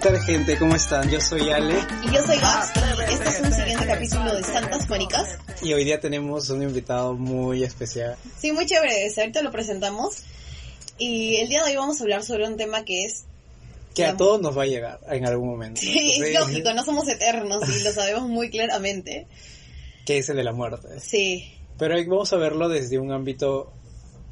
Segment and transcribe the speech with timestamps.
[0.00, 0.56] Tal gente?
[0.56, 1.10] ¿Cómo están?
[1.10, 1.74] Yo soy Ale.
[2.04, 5.38] Y yo soy Gax y este es un siguiente capítulo de Santas Mónicas.
[5.60, 8.16] Y hoy día tenemos un invitado muy especial.
[8.38, 9.12] Sí, muy chévere.
[9.14, 10.22] Ahorita lo presentamos.
[10.96, 13.24] Y el día de hoy vamos a hablar sobre un tema que es...
[13.94, 15.80] Que a todos nos va a llegar en algún momento.
[15.84, 19.26] Sí, es lógico, no somos eternos y lo sabemos muy claramente.
[20.06, 20.98] Que es el de la muerte.
[20.98, 21.52] Sí.
[21.78, 23.70] Pero hoy vamos a verlo desde un ámbito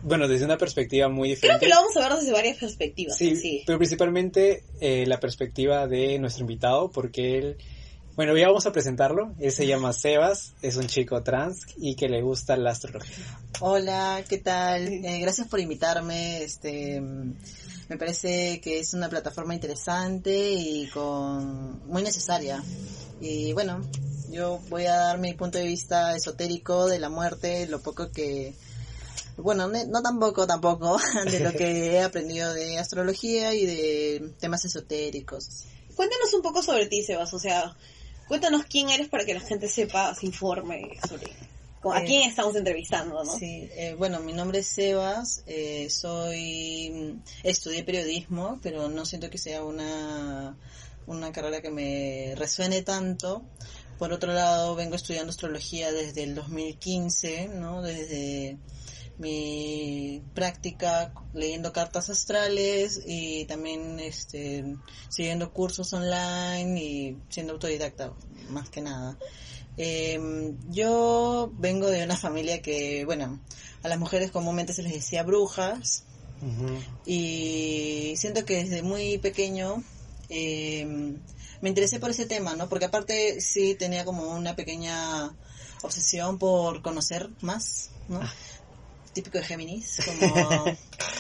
[0.03, 1.67] bueno, desde una perspectiva muy diferente.
[1.67, 3.17] Creo que lo vamos a ver desde varias perspectivas.
[3.17, 3.63] Sí, sí.
[3.67, 7.57] pero principalmente eh, la perspectiva de nuestro invitado, porque él,
[8.15, 9.35] bueno, ya vamos a presentarlo.
[9.41, 13.17] Él se llama Sebas, es un chico trans y que le gusta la astrología.
[13.61, 14.87] Hola, ¿qué tal?
[14.89, 16.43] Eh, gracias por invitarme.
[16.43, 22.63] Este, me parece que es una plataforma interesante y con muy necesaria.
[23.21, 23.81] Y bueno,
[24.31, 28.55] yo voy a dar mi punto de vista esotérico de la muerte, lo poco que
[29.43, 30.99] bueno, no tampoco, tampoco,
[31.31, 35.65] de lo que he aprendido de astrología y de temas esotéricos.
[35.95, 37.77] Cuéntanos un poco sobre ti, Sebas, o sea,
[38.29, 41.27] cuéntanos quién eres para que la gente sepa, se informe sobre
[41.85, 43.39] a quién eh, estamos entrevistando, ¿no?
[43.39, 49.39] Sí, eh, bueno, mi nombre es Sebas, eh, soy, estudié periodismo, pero no siento que
[49.39, 50.57] sea una,
[51.07, 53.43] una carrera que me resuene tanto.
[53.99, 57.83] Por otro lado, vengo estudiando astrología desde el 2015, ¿no?
[57.83, 58.59] Desde
[59.19, 64.77] mi práctica leyendo cartas astrales y también este
[65.09, 68.13] siguiendo cursos online y siendo autodidacta
[68.51, 69.19] más que nada.
[69.77, 73.41] Em, yo vengo de una familia que bueno
[73.83, 76.05] a las mujeres comúnmente se les decía brujas.
[77.05, 79.83] Y siento que desde muy pequeño
[80.29, 81.19] em,
[81.61, 85.35] me interesé por ese tema no porque aparte sí tenía como una pequeña
[85.83, 88.33] obsesión por conocer más no ah
[89.13, 90.65] típico de Géminis, como...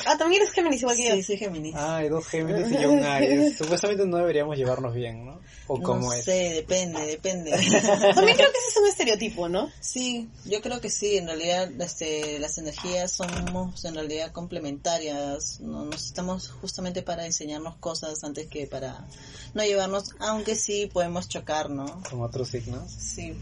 [0.06, 1.14] ah, también eres Géminis igual que yo.
[1.16, 1.74] Sí, soy Géminis.
[1.74, 3.56] Ah, hay dos Géminis y yo un Aries.
[3.58, 5.40] Supuestamente no deberíamos llevarnos bien, ¿no?
[5.66, 6.24] ¿O cómo no es?
[6.24, 7.50] sé, depende, depende.
[8.14, 9.70] también creo que ese es un estereotipo, ¿no?
[9.80, 15.84] Sí, yo creo que sí, en realidad este, las energías somos en realidad complementarias, no,
[15.84, 19.06] nos estamos justamente para enseñarnos cosas antes que para
[19.54, 22.02] no llevarnos, aunque sí podemos chocar, ¿no?
[22.08, 22.90] Con otros signos.
[22.90, 23.34] Sí.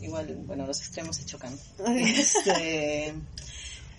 [0.00, 1.58] Igual, bueno, los extremos se chocan.
[1.96, 3.14] este,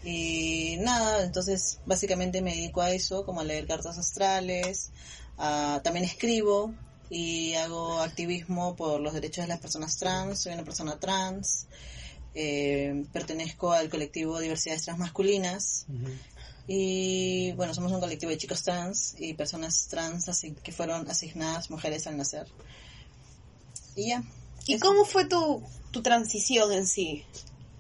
[0.03, 4.91] y nada, entonces básicamente me dedico a eso, como a leer cartas astrales,
[5.38, 6.74] también escribo
[7.09, 11.68] y hago activismo por los derechos de las personas trans, soy una persona trans,
[12.34, 15.85] eh, pertenezco al colectivo Diversidades Transmasculinas
[16.68, 21.69] y bueno, somos un colectivo de chicos trans y personas trans así, que fueron asignadas
[21.69, 22.47] mujeres al nacer.
[23.96, 24.24] Y ya.
[24.66, 27.24] ¿Y cómo fue tu, tu transición en sí?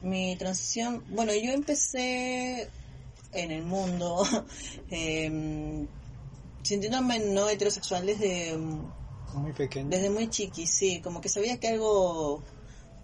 [0.01, 2.69] Mi transición, bueno, yo empecé
[3.33, 4.25] en el mundo
[4.91, 5.87] eh,
[6.63, 8.57] sintiéndome no heterosexual desde
[9.33, 9.89] muy pequeño.
[9.89, 12.43] Desde muy chiqui, sí, como que sabía que algo,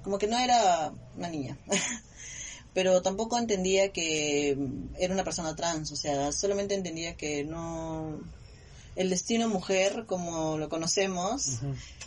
[0.04, 1.58] como que no era una niña.
[2.74, 4.58] Pero tampoco entendía que
[5.00, 8.20] era una persona trans, o sea, solamente entendía que no,
[8.98, 11.60] el destino mujer, como lo conocemos,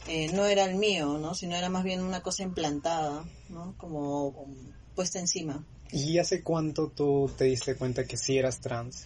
[0.09, 1.35] eh, no era el mío, ¿no?
[1.35, 3.75] Sino era más bien una cosa implantada, ¿no?
[3.79, 4.47] Como
[4.95, 5.65] puesta encima.
[5.93, 9.05] ¿Y hace cuánto tú te diste cuenta que sí eras trans?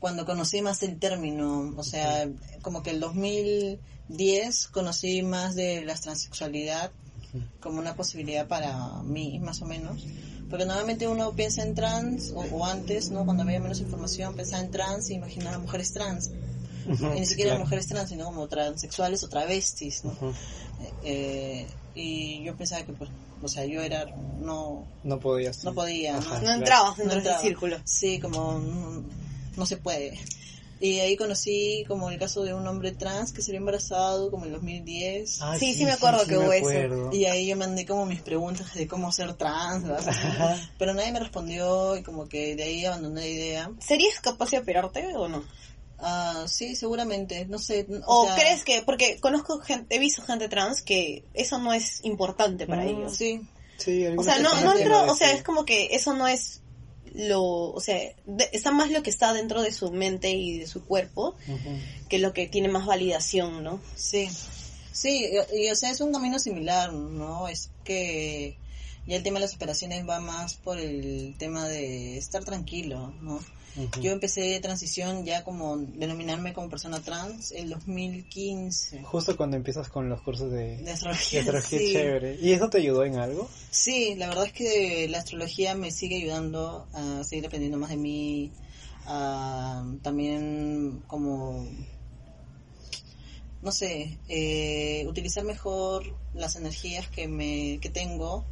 [0.00, 2.28] Cuando conocí más el término, o sea,
[2.62, 6.92] como que el 2010 conocí más de la transexualidad
[7.60, 10.06] como una posibilidad para mí, más o menos.
[10.48, 13.26] Porque normalmente uno piensa en trans, o, antes, ¿no?
[13.26, 16.30] Cuando había menos información, pensaba en trans y imaginaba mujeres trans.
[16.88, 20.14] Y ni siquiera mujeres trans, sino como transexuales o travestis, ¿no?
[21.02, 23.10] eh, y yo pensaba que pues
[23.42, 24.06] o sea yo era
[24.40, 27.78] no no podías no podía no, entraba en el círculo.
[27.84, 28.60] Sí como
[29.56, 30.18] no, se puede.
[30.80, 34.46] Y ahí conocí como el caso de un hombre trans que se había embarazado como
[34.46, 37.10] en 2010 ah, sí, sí, me acuerdo que hubo eso.
[37.12, 39.84] y ahí yo mandé como mis preguntas de cómo ser trans
[40.78, 43.70] pero nadie me respondió y como que de ahí abandoné la idea.
[43.80, 45.42] ¿serías capaz de operarte o no?
[45.98, 47.86] Ah, sí, seguramente, no sé.
[48.06, 52.04] ¿O sea, crees que, porque conozco gente, he visto gente trans que eso no es
[52.04, 53.16] importante para Mm, ellos?
[53.16, 53.40] Sí,
[53.78, 56.62] Sí, O sea, no, no entro, o sea, es como que eso no es
[57.14, 60.66] lo, o sea, de- está más lo que está dentro de su mente y de
[60.66, 61.36] su cuerpo
[62.08, 63.80] que lo que tiene más validación, ¿no?
[63.96, 64.28] sí.
[64.92, 67.46] Sí, y, y, o sea, es un camino similar, ¿no?
[67.46, 68.58] Es que
[69.06, 73.38] ya el tema de las operaciones va más por el tema de estar tranquilo, ¿no?
[74.00, 79.02] Yo empecé transición ya como denominarme como persona trans el 2015.
[79.02, 81.44] Justo cuando empiezas con los cursos de, De de astrología.
[81.62, 81.92] sí.
[81.92, 82.38] chévere.
[82.40, 83.48] ¿Y eso te ayudó en algo?
[83.70, 87.96] Sí, la verdad es que la astrología me sigue ayudando a seguir aprendiendo más de
[87.96, 88.52] mí,
[89.06, 91.66] a también como,
[93.62, 98.44] no sé, eh, utilizar mejor las energías que me que tengo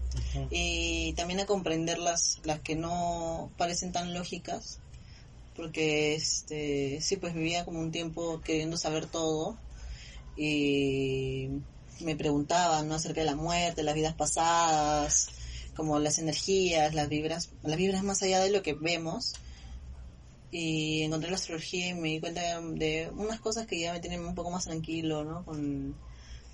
[0.50, 4.80] y también a comprender las, las que no parecen tan lógicas,
[5.56, 9.56] porque este sí, pues vivía como un tiempo queriendo saber todo
[10.36, 11.48] y
[12.00, 12.94] me preguntaban ¿no?
[12.94, 15.28] acerca de la muerte, las vidas pasadas,
[15.74, 19.34] como las energías, las vibras, las vibras más allá de lo que vemos.
[20.50, 24.24] Y encontré la astrología y me di cuenta de unas cosas que ya me tienen
[24.24, 25.44] un poco más tranquilo, ¿no?
[25.44, 25.96] Con,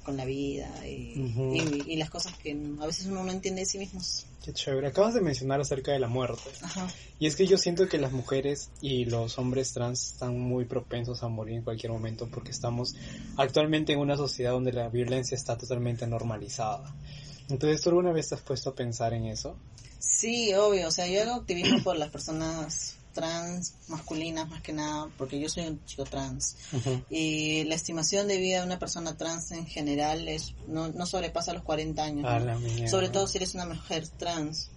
[0.02, 1.54] con la vida y, Ujú.
[1.54, 4.26] y, y las cosas que a veces uno no entiende de sí mismos.
[4.42, 4.88] Qué chévere.
[4.88, 6.50] Acabas de mencionar acerca de la muerte.
[6.62, 6.88] Ajá.
[7.18, 11.22] Y es que yo siento que las mujeres y los hombres trans están muy propensos
[11.22, 12.94] a morir en cualquier momento porque estamos
[13.36, 16.92] actualmente en una sociedad donde la violencia está totalmente normalizada.
[17.48, 19.56] Entonces, ¿tú alguna vez te has puesto a pensar en eso?
[19.98, 20.88] Sí, obvio.
[20.88, 25.48] O sea, yo hago activismo por las personas trans, masculinas más que nada, porque yo
[25.48, 26.56] soy un chico trans.
[27.10, 31.52] Y la estimación de vida de una persona trans en general es no, no sobrepasa
[31.52, 32.90] los 40 años.
[32.90, 34.70] Sobre todo si eres una mujer trans.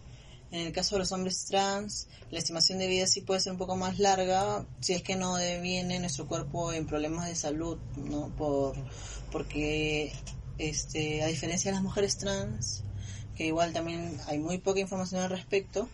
[0.51, 3.57] En el caso de los hombres trans, la estimación de vida sí puede ser un
[3.57, 8.29] poco más larga si es que no deviene nuestro cuerpo en problemas de salud, ¿no?
[8.37, 8.75] Por,
[9.31, 10.13] porque,
[10.57, 12.83] este, a diferencia de las mujeres trans,
[13.35, 15.89] que igual también hay muy poca información al respecto,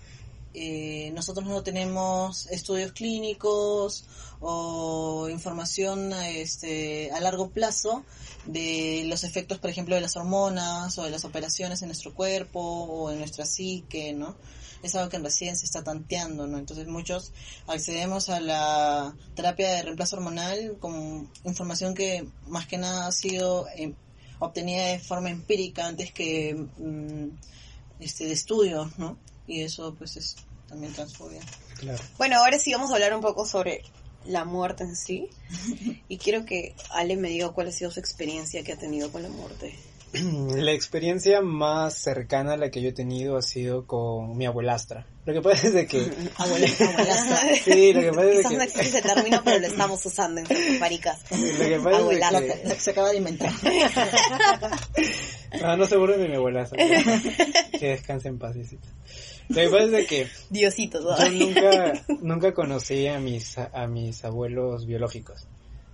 [0.53, 4.05] eh, nosotros no tenemos estudios clínicos
[4.39, 8.03] o información este, a largo plazo
[8.45, 12.59] de los efectos, por ejemplo, de las hormonas o de las operaciones en nuestro cuerpo
[12.59, 14.35] o en nuestra psique, ¿no?
[14.83, 16.57] Es algo que recién se está tanteando, ¿no?
[16.57, 17.31] Entonces muchos
[17.67, 23.67] accedemos a la terapia de reemplazo hormonal con información que más que nada ha sido
[23.75, 23.93] eh,
[24.39, 27.27] obtenida de forma empírica antes que mm,
[27.99, 29.17] este de estudios, ¿no?
[29.51, 30.35] Y eso pues es
[30.69, 31.41] también transfobia.
[31.79, 32.01] Claro.
[32.17, 33.81] Bueno, ahora sí vamos a hablar un poco sobre
[34.25, 35.27] la muerte en sí.
[36.07, 39.23] Y quiero que Ale me diga cuál ha sido su experiencia que ha tenido con
[39.23, 39.75] la muerte.
[40.13, 45.05] La experiencia más cercana a la que yo he tenido ha sido con mi abuelastra.
[45.25, 45.99] Lo que pasa es de que...
[46.37, 47.55] Abuela, abuelastra.
[47.63, 48.63] Sí, lo que pasa es Quizás de no que...
[48.69, 51.19] existe ese término, pero lo estamos usando en maricas.
[51.31, 52.41] Lo que pasa es de Abuelastra.
[52.41, 53.51] que- La que se acaba de inventar.
[55.63, 56.77] Ah, no se burlen de mi abuelastra.
[57.79, 58.87] que descanse en paz, Diosito.
[59.49, 64.23] Lo que pasa es de que Diosito yo nunca, nunca conocí a mis, a mis
[64.23, 65.47] abuelos biológicos.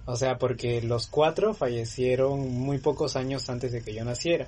[0.05, 4.47] O sea, porque los cuatro fallecieron muy pocos años antes de que yo naciera.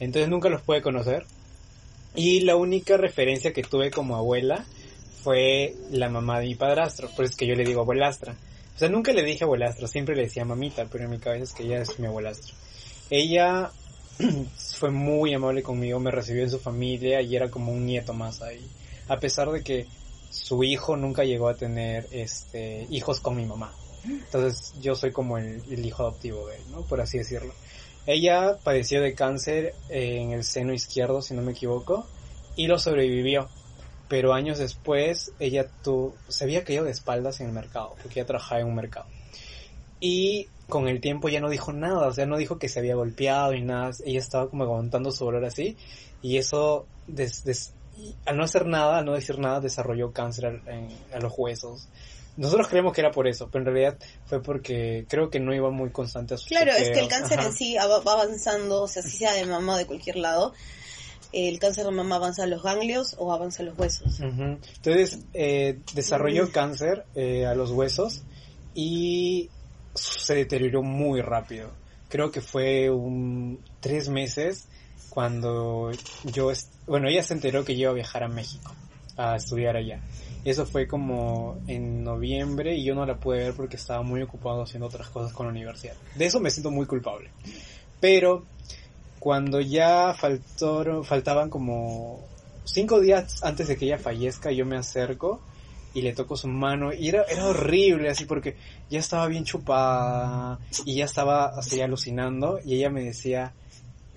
[0.00, 1.24] Entonces nunca los pude conocer.
[2.14, 4.64] Y la única referencia que tuve como abuela
[5.22, 7.08] fue la mamá de mi padrastro.
[7.10, 8.34] Por eso es que yo le digo abuelastra.
[8.74, 11.52] O sea, nunca le dije abuelastra, siempre le decía mamita, pero en mi cabeza es
[11.52, 12.54] que ella es mi abuelastra.
[13.10, 13.70] Ella
[14.78, 18.42] fue muy amable conmigo, me recibió en su familia y era como un nieto más
[18.42, 18.66] ahí.
[19.08, 19.86] A pesar de que
[20.30, 23.72] su hijo nunca llegó a tener este hijos con mi mamá.
[24.04, 26.82] Entonces yo soy como el, hijo adoptivo de él, ¿no?
[26.82, 27.52] Por así decirlo.
[28.06, 32.06] Ella padeció de cáncer en el seno izquierdo, si no me equivoco,
[32.56, 33.48] y lo sobrevivió.
[34.08, 38.26] Pero años después ella tu, se había caído de espaldas en el mercado, porque ella
[38.26, 39.06] trabajaba en un mercado.
[40.00, 42.94] Y con el tiempo ya no dijo nada, o sea, no dijo que se había
[42.94, 45.76] golpeado y nada, ella estaba como aguantando su dolor así,
[46.22, 50.46] y eso, des- des- y al no hacer nada, al no decir nada, desarrolló cáncer
[50.46, 51.88] al- en- a los huesos.
[52.36, 55.70] Nosotros creemos que era por eso, pero en realidad fue porque creo que no iba
[55.70, 57.48] muy constante a sus Claro, es que el cáncer Ajá.
[57.48, 60.52] en sí va va avanzando, o sea, si sea de mama o de cualquier lado,
[61.32, 64.20] el cáncer de mama avanza a los ganglios o avanza a los huesos.
[64.20, 68.22] Entonces, eh, desarrolló cáncer eh, a los huesos
[68.74, 69.50] y
[69.98, 71.70] se deterioró muy rápido.
[72.08, 74.68] Creo que fue un tres meses
[75.10, 75.90] cuando
[76.24, 76.52] yo,
[76.86, 78.72] bueno, ella se enteró que yo iba a viajar a México
[79.16, 80.00] a estudiar allá.
[80.44, 84.62] Eso fue como en noviembre y yo no la pude ver porque estaba muy ocupado
[84.62, 85.94] haciendo otras cosas con la universidad.
[86.14, 87.30] De eso me siento muy culpable.
[88.00, 88.44] Pero
[89.18, 92.20] cuando ya faltaban como
[92.64, 95.40] cinco días antes de que ella fallezca, yo me acerco
[95.94, 98.56] y le toco su mano y era, era horrible así porque
[98.90, 103.52] ya estaba bien chupada y ya estaba así alucinando y ella me decía,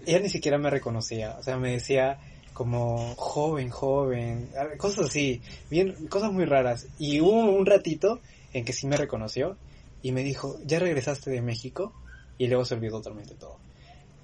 [0.05, 2.19] ella ni siquiera me reconocía, o sea, me decía
[2.53, 6.87] como joven, joven, cosas así, bien, cosas muy raras.
[6.99, 8.19] Y hubo un ratito
[8.53, 9.57] en que sí me reconoció
[10.01, 11.93] y me dijo, ¿ya regresaste de México?
[12.37, 13.57] Y luego se olvidó totalmente todo.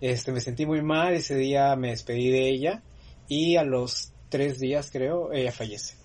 [0.02, 2.84] Este, me sentí muy mal, ese día me despedí de ella
[3.28, 5.97] y a los tres días creo, ella fallece.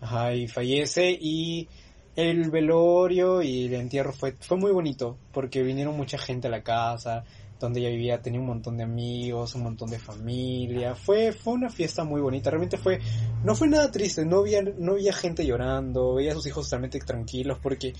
[0.00, 1.68] Ajá, y fallece y
[2.16, 6.62] el velorio y el entierro fue, fue muy bonito porque vinieron mucha gente a la
[6.62, 7.24] casa,
[7.60, 10.94] donde ella vivía, tenía un montón de amigos, un montón de familia.
[10.94, 12.50] Fue, fue una fiesta muy bonita.
[12.50, 12.98] Realmente fue,
[13.44, 16.98] no fue nada triste, no había, no había gente llorando, veía a sus hijos totalmente
[17.00, 17.92] tranquilos porque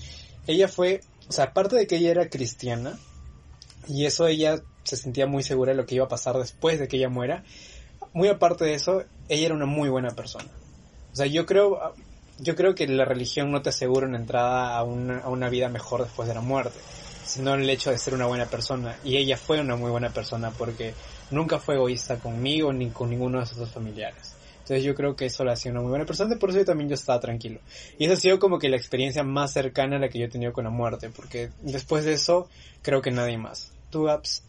[0.47, 2.97] ella fue, o sea, aparte de que ella era cristiana,
[3.87, 6.87] y eso ella se sentía muy segura de lo que iba a pasar después de
[6.87, 7.43] que ella muera,
[8.13, 10.49] muy aparte de eso, ella era una muy buena persona.
[11.11, 11.93] O sea, yo creo,
[12.39, 15.69] yo creo que la religión no te asegura una entrada a una, a una vida
[15.69, 16.79] mejor después de la muerte
[17.31, 18.97] sino el hecho de ser una buena persona.
[19.03, 20.93] Y ella fue una muy buena persona porque
[21.29, 24.35] nunca fue egoísta conmigo ni con ninguno de sus dos familiares.
[24.59, 26.89] Entonces yo creo que eso la hacía una muy buena persona, por eso yo también
[26.89, 27.59] yo estaba tranquilo.
[27.97, 30.29] Y esa ha sido como que la experiencia más cercana a la que yo he
[30.29, 32.47] tenido con la muerte, porque después de eso
[32.81, 33.71] creo que nadie más.
[33.89, 34.43] ¿Tú, Apps?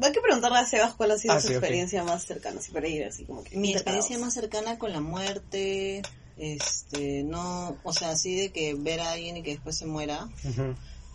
[0.00, 3.04] Hay que preguntarle a Sebas cuál ha sido su experiencia más cercana, así para ir
[3.04, 3.56] así como que...
[3.56, 6.02] Mi experiencia más cercana con la muerte,
[6.36, 10.28] este, no, o sea, así de que ver a alguien y que después se muera,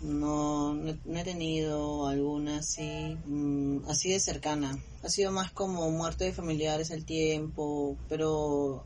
[0.02, 4.78] no, no, he tenido alguna así, mm, así de cercana.
[5.04, 8.86] Ha sido más como muerte de familiares el tiempo, pero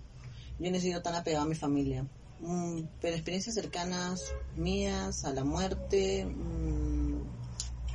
[0.57, 2.05] yo no he sido tan apegada a mi familia.
[2.39, 6.90] Mm, pero experiencias cercanas mías a la muerte, mm,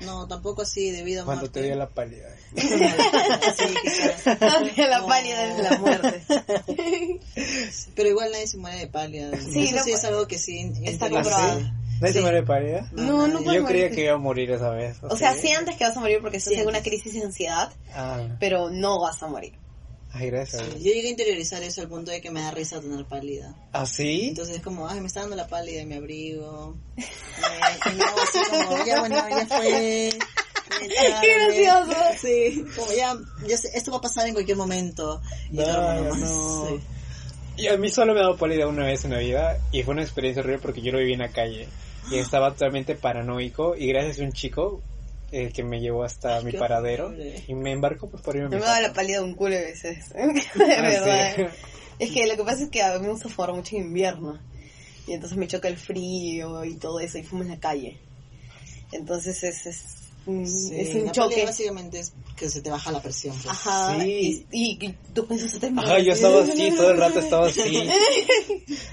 [0.01, 2.29] no, tampoco así debido a Cuando te dio la pálida.
[4.77, 6.23] la pálida es la muerte.
[7.95, 9.31] pero igual nadie se muere de pálida.
[9.41, 11.61] Sí, Eso sí es algo que sí está comprobado.
[12.01, 12.91] ¿Nadie se muere de pálida?
[12.93, 14.99] No, no, Yo creía que iba a morir esa vez.
[15.03, 17.73] O, sea, sí antes que vas a morir porque estás en una crisis de ansiedad,
[17.95, 18.37] ah.
[18.39, 19.55] pero no vas a morir.
[20.19, 20.63] Ay, gracias.
[20.75, 23.55] Yo llegué a interiorizar eso al punto de que me da risa tener pálida.
[23.73, 24.29] ¿Ah, sí?
[24.29, 26.75] Entonces es como, ay, me está dando la pálida y me abrigo.
[26.97, 30.11] no, así como, ya bueno, ya fue.
[31.21, 32.01] Qué gracioso.
[32.21, 35.21] Sí, como ya, ya sé, esto va a pasar en cualquier momento.
[35.51, 36.81] Y no, no.
[37.59, 39.95] Y a mí solo me ha dado pálida una vez en la vida y fue
[39.95, 41.69] una experiencia horrible porque yo lo viví en la calle
[42.11, 44.83] y estaba totalmente paranoico y gracias a un chico
[45.39, 47.13] eh, que me llevó hasta mi paradero
[47.47, 50.23] y me embarcó pues por irme Me daba la pálida un culo de veces, de
[50.23, 51.53] ah, verdad.
[51.99, 54.39] Es que lo que pasa es que a mí me gusta fumar mucho en invierno
[55.07, 57.99] y entonces me choca el frío y todo eso y fumo en la calle.
[58.93, 61.45] Entonces es, es es un choque.
[61.45, 63.37] Básicamente es que se te baja la presión.
[63.37, 63.47] Pues.
[63.47, 63.97] Ajá.
[64.01, 64.47] Sí.
[64.51, 67.89] Y, y, tú piensas te Ajá, yo estaba así, todo el rato estaba así.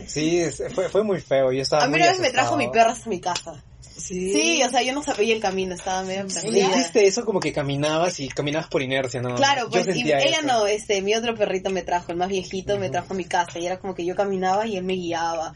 [0.07, 1.51] Sí, fue, fue muy feo.
[1.51, 3.63] Yo estaba A mí una vez me trajo mi perra hasta mi casa.
[3.95, 4.33] Sí.
[4.33, 6.67] sí, o sea, yo no sabía el camino, estaba medio perdida.
[6.67, 9.35] hiciste eso como que caminabas y caminabas por inercia, ¿no?
[9.35, 13.13] Claro, pues ella no, este, mi otro perrito me trajo, el más viejito, me trajo
[13.13, 15.53] a mi casa y era como que yo caminaba y él me guiaba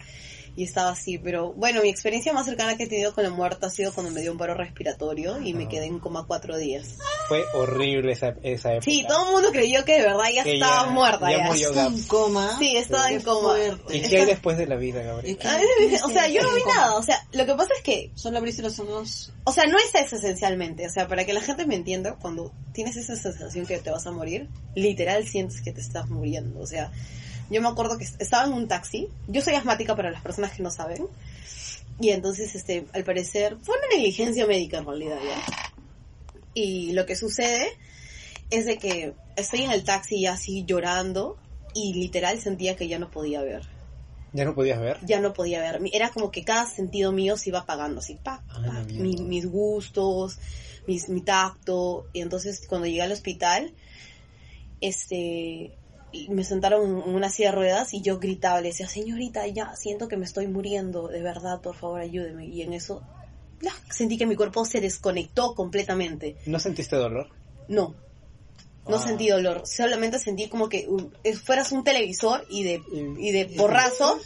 [0.58, 3.68] y estaba así, pero bueno, mi experiencia más cercana que he tenido con la muerte
[3.68, 6.96] ha sido cuando me dio un paro respiratorio y me quedé en coma cuatro días.
[7.28, 8.86] Fue horrible esa, esa época.
[8.86, 11.30] Sí, todo el mundo creyó que de verdad ya estaba muerta.
[11.30, 11.86] Ya, ya.
[11.86, 12.58] en coma.
[12.58, 13.56] Sí, estaba en coma.
[13.92, 15.38] ¿Y qué hay después de la vida, Gabriel?
[16.04, 18.12] o sea, yo no vi nada, o sea, lo que pasa es que...
[18.16, 19.32] Solo abriste los ojos.
[19.44, 22.52] O sea, no es eso esencialmente, o sea, para que la gente me entienda, cuando
[22.74, 26.66] tienes esa sensación que te vas a morir, literal sientes que te estás muriendo, o
[26.66, 26.92] sea
[27.50, 29.10] yo me acuerdo que estaba en un taxi.
[29.27, 31.08] Yo soy asmática para las personas que no saben.
[32.00, 35.72] Y entonces, este, al parecer, fue una negligencia médica en realidad, ¿ya?
[36.54, 37.70] Y lo que sucede
[38.50, 41.38] es de que estoy en el taxi ya así llorando
[41.74, 43.63] y literal sentía que ya no podía ver.
[44.34, 45.00] ¿Ya no podías ver?
[45.04, 45.82] Ya no podía ver.
[45.94, 48.44] Era como que cada sentido mío se iba apagando, así, pa,
[48.89, 50.38] mis gustos,
[50.86, 52.08] mis, mi tacto.
[52.13, 53.74] Y entonces cuando llegué al hospital,
[54.82, 55.77] este,
[56.30, 60.08] me sentaron en una silla de ruedas y yo gritaba, le decía, señorita, ya siento
[60.08, 62.48] que me estoy muriendo, de verdad, por favor, ayúdeme.
[62.48, 63.04] Y en eso
[63.90, 66.38] sentí que mi cuerpo se desconectó completamente.
[66.46, 67.30] ¿No sentiste dolor?
[67.68, 67.96] No,
[68.88, 69.00] no ah.
[69.00, 70.88] sentí dolor, solamente sentí como que
[71.44, 72.82] fueras un televisor y de,
[73.18, 74.20] y de porrazo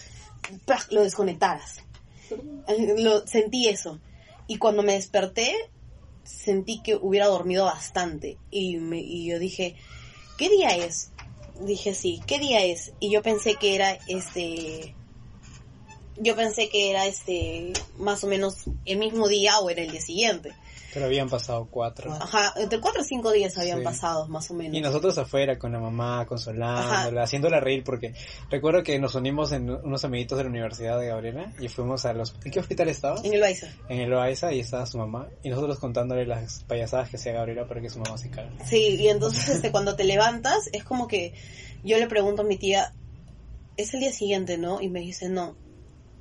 [0.89, 1.79] lo desconectaras.
[2.97, 3.99] Lo, sentí eso.
[4.47, 5.53] Y cuando me desperté,
[6.23, 8.37] sentí que hubiera dormido bastante.
[8.49, 9.75] Y, me, y yo dije,
[10.37, 11.10] ¿qué día es?
[11.65, 12.93] Dije sí, ¿qué día es?
[12.99, 14.95] Y yo pensé que era este
[16.17, 20.01] yo pensé que era este más o menos el mismo día o era el día
[20.01, 20.53] siguiente.
[20.93, 22.11] Pero habían pasado cuatro.
[22.11, 23.83] Ajá, entre cuatro o cinco días habían Sí.
[23.83, 24.75] pasado, más o menos.
[24.75, 28.13] Y nosotros afuera con la mamá, consolándola, haciéndola reír, porque
[28.49, 32.13] recuerdo que nos unimos en unos amiguitos de la Universidad de Gabriela y fuimos a
[32.13, 32.35] los...
[32.43, 33.19] ¿En qué hospital estaba?
[33.23, 33.67] En el Baiza.
[33.89, 35.29] En el Oaisa y estaba su mamá.
[35.43, 38.51] Y nosotros contándole las payasadas que hacía Gabriela para que su mamá se caga.
[38.65, 41.33] Sí, y entonces este, cuando te levantas es como que
[41.83, 42.93] yo le pregunto a mi tía,
[43.77, 44.81] es el día siguiente, ¿no?
[44.81, 45.55] Y me dice, no,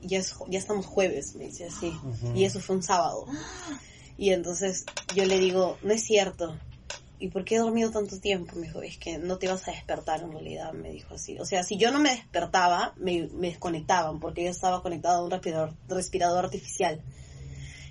[0.00, 1.92] ya, es, ya estamos jueves, me dice así.
[2.34, 3.26] Y eso fue un sábado.
[4.20, 4.84] Y entonces
[5.16, 6.54] yo le digo, no es cierto.
[7.18, 8.54] ¿Y por qué he dormido tanto tiempo?
[8.54, 11.38] Me dijo, es que no te vas a despertar en realidad, me dijo así.
[11.38, 15.24] O sea, si yo no me despertaba, me, me desconectaban, porque yo estaba conectado a
[15.24, 17.00] un respirador, respirador artificial.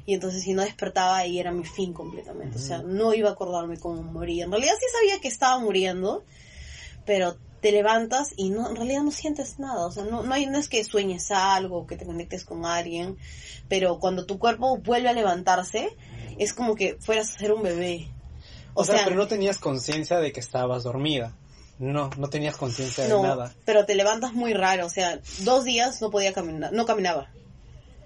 [0.05, 2.59] Y entonces si no despertaba, ahí era mi fin completamente.
[2.59, 4.45] O sea, no iba a acordarme cómo moría.
[4.45, 6.23] En realidad sí sabía que estaba muriendo,
[7.07, 9.87] pero te levantas y no en realidad no sientes nada.
[9.87, 13.17] O sea, no, no, hay, no es que sueñes algo, que te conectes con alguien,
[13.67, 15.95] pero cuando tu cuerpo vuelve a levantarse,
[16.39, 18.09] es como que fueras a ser un bebé.
[18.73, 21.35] O, sea, pero no tenías conciencia de que estabas dormida.
[21.79, 23.53] No, no tenías conciencia de no, nada.
[23.65, 24.85] pero te levantas muy raro.
[24.85, 27.29] O sea, dos días no podía caminar, no caminaba.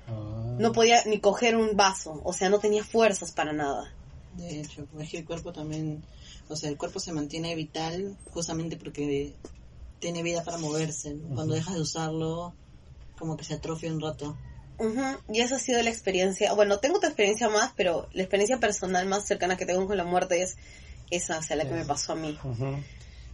[0.07, 0.55] Ah.
[0.59, 2.21] No podía ni coger un vaso.
[2.23, 3.91] O sea, no tenía fuerzas para nada.
[4.35, 6.03] De hecho, es que el cuerpo también,
[6.49, 9.33] o sea, el cuerpo se mantiene vital justamente porque
[9.99, 11.13] tiene vida para moverse.
[11.13, 11.35] ¿no?
[11.35, 12.53] Cuando dejas de usarlo,
[13.17, 14.35] como que se atrofia un rato.
[14.77, 16.53] Ujú, Y esa ha sido la experiencia.
[16.53, 20.03] Bueno, tengo otra experiencia más, pero la experiencia personal más cercana que tengo con la
[20.03, 20.55] muerte es
[21.11, 22.37] esa, o sea, la que me pasó a mí.
[22.43, 22.77] Ujú.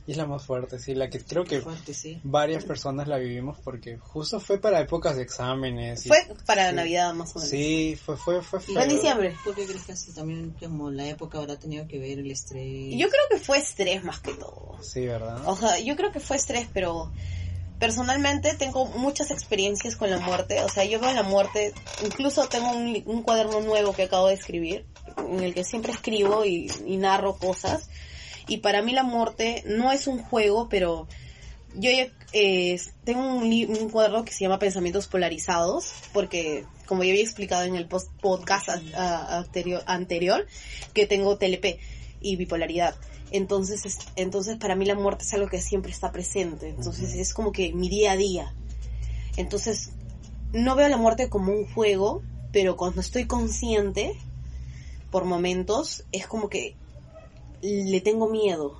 [0.05, 2.19] Y es la más fuerte, sí, la que creo que Fuerte, sí.
[2.23, 6.03] varias personas la vivimos porque justo fue para épocas de exámenes.
[6.05, 6.17] y- Fue
[6.47, 6.75] para sí.
[6.75, 7.49] Navidad más o menos.
[7.49, 9.35] Sí, fue, fue, fue Y Fue en diciembre.
[9.45, 12.63] ¿Por qué crees que así también como la época habrá tenido que ver el estrés?
[12.65, 14.79] Y Yo creo que fue estrés más que todo.
[14.81, 15.43] Sí, ¿verdad?
[15.45, 17.13] O sea, yo creo que fue estrés, pero
[17.79, 20.61] personalmente tengo muchas experiencias con la muerte.
[20.63, 24.85] O sea, yo veo la muerte, incluso tengo un, cuaderno nuevo que acabo de escribir,
[25.17, 27.89] en el que siempre escribo y, y narro cosas.
[28.47, 31.07] Y para mí la muerte no es un juego, pero
[31.75, 31.91] yo
[32.33, 37.63] eh, tengo un, un cuaderno que se llama Pensamientos Polarizados, porque como ya había explicado
[37.63, 40.47] en el post podcast anterior, anterior,
[40.93, 41.79] que tengo TLP
[42.21, 42.95] y bipolaridad.
[43.31, 46.69] Entonces, es- entonces para mí la muerte es algo que siempre está presente.
[46.69, 48.53] Entonces es como que mi día a día.
[49.37, 49.91] Entonces,
[50.51, 54.13] no veo la muerte como un juego, pero cuando estoy consciente,
[55.11, 56.75] por momentos, es como que
[57.61, 58.79] le tengo miedo.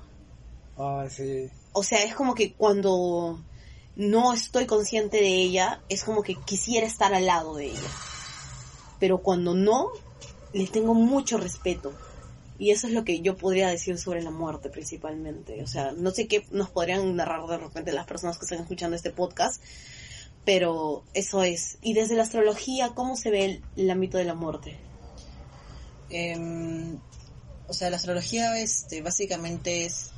[0.76, 1.50] Ay, sí.
[1.72, 3.40] O sea, es como que cuando
[3.94, 7.90] no estoy consciente de ella, es como que quisiera estar al lado de ella.
[8.98, 9.88] Pero cuando no,
[10.52, 11.92] le tengo mucho respeto.
[12.60, 15.62] Y eso es lo que yo podría decir sobre la muerte principalmente.
[15.62, 18.94] O sea, no sé qué nos podrían narrar de repente las personas que están escuchando
[18.94, 19.62] este podcast,
[20.44, 21.78] pero eso es.
[21.80, 24.76] Y desde la astrología, ¿cómo se ve el, ámbito de la muerte?
[26.10, 26.98] Em,
[27.66, 30.10] o sea, la astrología este, básicamente es,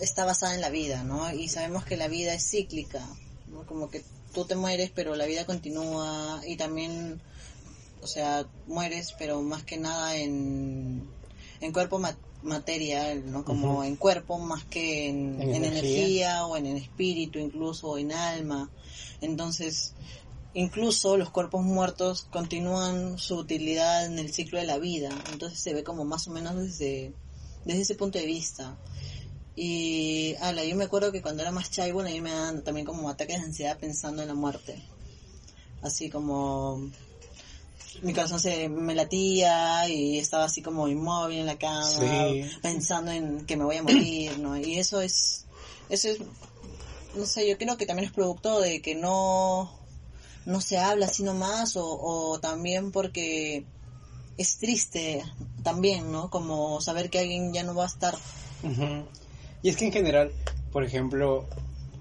[0.00, 1.32] está basada en la vida, ¿no?
[1.32, 3.06] Y sabemos que la vida es cíclica.
[3.68, 4.02] Como que
[4.32, 7.20] tú te mueres, pero la vida continúa y también,
[8.02, 11.08] o sea, mueres, pero más que nada en,
[11.60, 13.44] en cuerpo ma- material, ¿no?
[13.44, 15.80] Como en cuerpo más que en, En en energía.
[15.80, 18.70] energía o en el espíritu incluso, o en alma.
[19.20, 19.94] Entonces,
[20.52, 25.10] incluso los cuerpos muertos continúan su utilidad en el ciclo de la vida.
[25.32, 27.12] Entonces se ve como más o menos desde,
[27.64, 28.76] desde ese punto de vista.
[29.56, 32.84] Y, ala, yo me acuerdo que cuando era más chaibo, a mí me daban también
[32.86, 34.82] como ataques de ansiedad pensando en la muerte.
[35.80, 36.90] Así como
[38.02, 42.42] mi corazón se me latía y estaba así como inmóvil en la cama, Sí.
[42.62, 44.56] pensando en que me voy a morir, ¿no?
[44.56, 45.44] Y eso es,
[45.88, 46.18] eso es,
[47.14, 49.70] no sé, yo creo que también es producto de que no,
[50.46, 53.64] no se habla así nomás o, o también porque
[54.36, 55.24] es triste
[55.62, 56.28] también, ¿no?
[56.30, 58.14] Como saber que alguien ya no va a estar.
[59.62, 60.32] Y es que en general,
[60.72, 61.46] por ejemplo,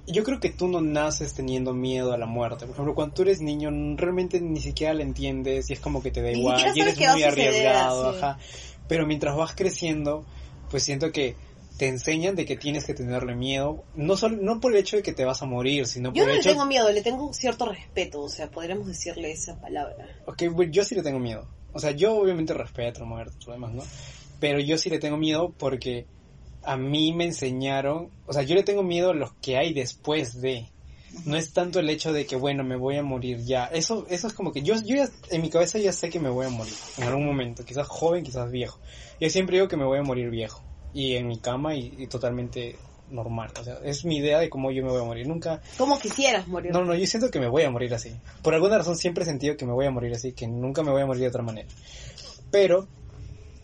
[0.06, 2.66] yo creo que tú no naces teniendo miedo a la muerte.
[2.66, 6.12] Por ejemplo, cuando tú eres niño, realmente ni siquiera la entiendes y es como que
[6.12, 8.18] te da Ni igual y eres a muy suceder, arriesgado, sí.
[8.18, 8.40] ajá.
[8.88, 10.26] Pero mientras vas creciendo,
[10.70, 11.36] pues siento que
[11.78, 15.04] te enseñan de que tienes que tenerle miedo, no solo, no por el hecho de
[15.04, 17.02] que te vas a morir, sino Yo por no el le hecho tengo miedo, le
[17.02, 20.08] tengo un cierto respeto, o sea, podríamos decirle esa palabra.
[20.26, 21.48] Ok, bueno, yo sí le tengo miedo.
[21.72, 23.84] O sea, yo obviamente respeto la muerte y todo lo demás, ¿no?
[24.40, 26.06] Pero yo sí le tengo miedo porque
[26.64, 30.42] a mí me enseñaron, o sea, yo le tengo miedo a lo que hay después
[30.42, 30.70] de.
[31.26, 33.66] No es tanto el hecho de que, bueno, me voy a morir ya.
[33.66, 36.30] Eso, eso es como que yo, yo ya, en mi cabeza ya sé que me
[36.30, 37.64] voy a morir en algún momento.
[37.64, 38.80] Quizás joven, quizás viejo.
[39.20, 40.64] Yo siempre digo que me voy a morir viejo.
[40.92, 42.76] Y en mi cama y, y totalmente
[43.10, 43.52] normal.
[43.60, 45.28] O sea, es mi idea de cómo yo me voy a morir.
[45.28, 46.72] Nunca, ¿Cómo quisieras morir?
[46.72, 48.12] no, no, yo siento que me voy a morir así.
[48.42, 50.92] Por alguna razón siempre he sentido que me voy a morir así, que nunca me
[50.92, 51.68] voy a morir de otra manera.
[52.52, 52.88] Pero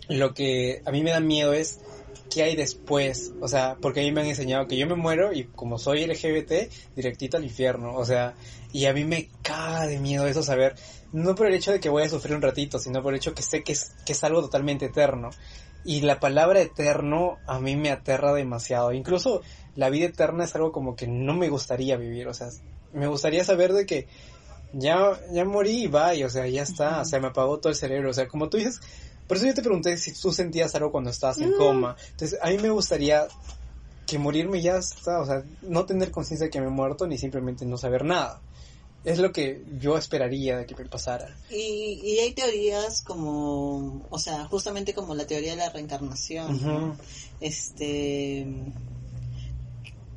[0.08, 1.82] lo que a mí me da miedo es
[2.30, 5.34] qué hay después, o sea, porque a mí me han enseñado que yo me muero
[5.34, 8.36] y como soy LGBT, directito al infierno, o sea,
[8.72, 10.76] y a mí me caga de miedo eso saber,
[11.12, 13.34] no por el hecho de que voy a sufrir un ratito, sino por el hecho
[13.34, 15.32] que sé que es, que es algo totalmente eterno.
[15.86, 18.92] Y la palabra eterno a mí me aterra demasiado.
[18.92, 19.42] Incluso
[19.76, 22.28] la vida eterna es algo como que no me gustaría vivir.
[22.28, 22.50] O sea,
[22.94, 24.08] me gustaría saber de que
[24.74, 26.24] ya, ya morí y bye.
[26.26, 27.02] O sea, ya está.
[27.02, 28.10] O sea, me apagó todo el cerebro.
[28.10, 28.82] O sea, como tú dices,
[29.30, 31.96] por eso yo te pregunté si tú sentías algo cuando estabas en coma.
[32.10, 33.28] Entonces, a mí me gustaría
[34.08, 35.22] que morirme ya está.
[35.22, 38.42] O sea, no tener conciencia de que me he muerto ni simplemente no saber nada
[39.04, 41.38] es lo que yo esperaría de que me pasara.
[41.52, 46.98] Y, y hay teorías como, o sea, justamente como la teoría de la reencarnación,
[47.40, 48.48] este,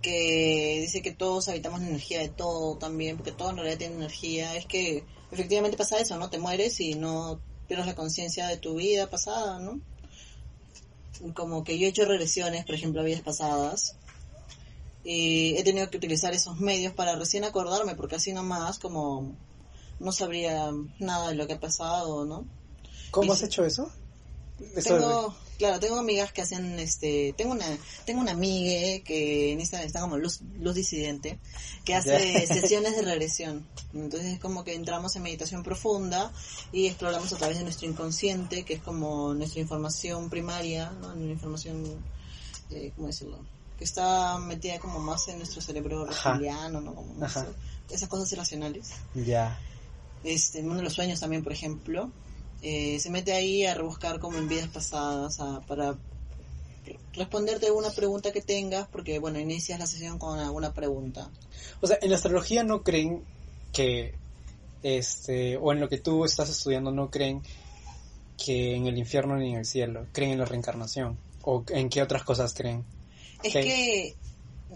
[0.01, 3.94] que dice que todos habitamos la energía de todo también, porque todo en realidad tiene
[3.96, 4.57] energía.
[4.57, 6.31] Es que efectivamente pasa eso, ¿no?
[6.31, 7.40] Te mueres y no
[7.72, 9.80] pierdes la conciencia de tu vida pasada, ¿no?
[11.32, 13.96] Como que yo he hecho regresiones, por ejemplo, a vidas pasadas,
[15.04, 19.35] y he tenido que utilizar esos medios para recién acordarme, porque así nomás como
[20.00, 22.44] no sabría nada de lo que ha pasado, ¿no?
[23.11, 23.90] ¿Cómo has hecho eso?
[24.83, 27.66] Tengo, claro, tengo amigas que hacen, este, tengo una,
[28.05, 31.38] tengo una amiga que en esta está como luz, luz disidente,
[31.85, 33.66] que hace sesiones de regresión.
[33.94, 36.33] Entonces es como que entramos en meditación profunda
[36.72, 41.12] y exploramos a través de nuestro inconsciente, que es como nuestra información primaria, ¿no?
[41.12, 41.85] Una información,
[42.70, 43.38] eh, ¿cómo decirlo?
[43.83, 46.94] que está metida como más en nuestro cerebro reptiliano, ¿no?
[46.94, 47.16] Como
[47.90, 48.92] esas cosas irracionales.
[49.12, 49.59] Ya.
[50.22, 52.12] Este, uno de los sueños también, por ejemplo,
[52.62, 55.96] eh, se mete ahí a rebuscar como en vidas pasadas, para
[57.14, 61.31] responderte alguna pregunta que tengas, porque bueno, inicias la sesión con alguna pregunta.
[61.81, 63.25] O sea, en la astrología no creen
[63.72, 64.14] que,
[64.83, 67.42] este, o en lo que tú estás estudiando no creen
[68.42, 72.03] que en el infierno ni en el cielo, creen en la reencarnación, o en qué
[72.03, 72.85] otras cosas creen.
[73.42, 74.16] Es que,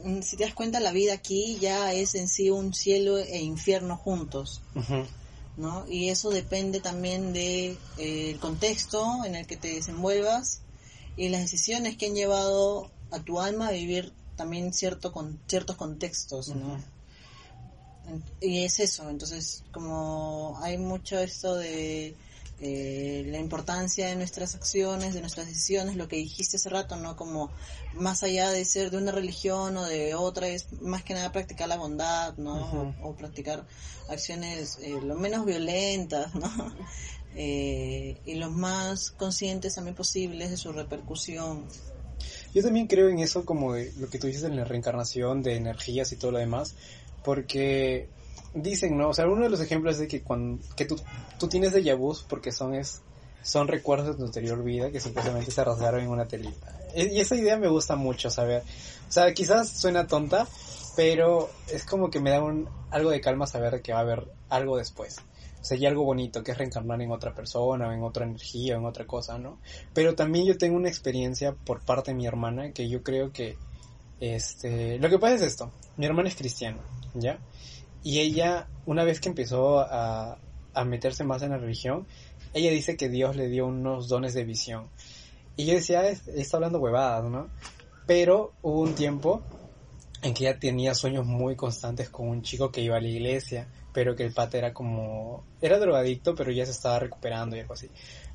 [0.04, 3.38] mm, si te das cuenta, la vida aquí ya es en sí un cielo e
[3.38, 4.60] infierno juntos.
[5.56, 5.86] ¿No?
[5.88, 10.60] Y eso depende también del de, eh, contexto en el que te desenvuelvas
[11.16, 15.76] y las decisiones que han llevado a tu alma a vivir también cierto con ciertos
[15.76, 16.78] contextos, ¿no?
[18.40, 22.14] Y es eso, entonces como hay mucho esto de
[22.58, 27.14] eh, la importancia de nuestras acciones, de nuestras decisiones, lo que dijiste hace rato, ¿no?
[27.14, 27.50] Como
[27.94, 31.68] más allá de ser de una religión o de otra, es más que nada practicar
[31.68, 32.94] la bondad, ¿no?
[33.02, 33.66] o, practicar
[34.08, 36.50] acciones eh, lo menos violentas, ¿no?
[37.38, 41.66] Eh, y los más conscientes también posibles de su repercusión.
[42.54, 45.56] Yo también creo en eso como de lo que tú dices en la reencarnación de
[45.56, 46.74] energías y todo lo demás,
[47.22, 48.08] porque
[48.62, 49.10] dicen, ¿no?
[49.10, 50.96] O sea, uno de los ejemplos es de que cuando que tú,
[51.38, 53.02] tú tienes de vus porque son es
[53.46, 56.76] son recuerdos de tu anterior vida que supuestamente se rasgaron en una telita.
[56.94, 58.62] E, y esa idea me gusta mucho saber.
[59.08, 60.48] O sea, quizás suena tonta,
[60.96, 64.26] pero es como que me da un, algo de calma saber que va a haber
[64.48, 65.18] algo después.
[65.60, 68.76] O sea, hay algo bonito que es reencarnar en otra persona, o en otra energía,
[68.76, 69.60] o en otra cosa, ¿no?
[69.94, 73.56] Pero también yo tengo una experiencia por parte de mi hermana que yo creo que,
[74.20, 75.70] este, lo que pasa es esto.
[75.96, 76.78] Mi hermana es cristiana,
[77.14, 77.38] ¿ya?
[78.02, 80.38] Y ella, una vez que empezó a,
[80.74, 82.06] a meterse más en la religión,
[82.52, 84.88] ella dice que Dios le dio unos dones de visión.
[85.56, 87.48] Y yo decía, ah, está hablando huevadas, ¿no?
[88.06, 89.42] Pero hubo un tiempo
[90.22, 93.68] en que ella tenía sueños muy constantes con un chico que iba a la iglesia,
[93.92, 97.74] pero que el pata era como, era drogadicto, pero ya se estaba recuperando y algo
[97.74, 97.90] así.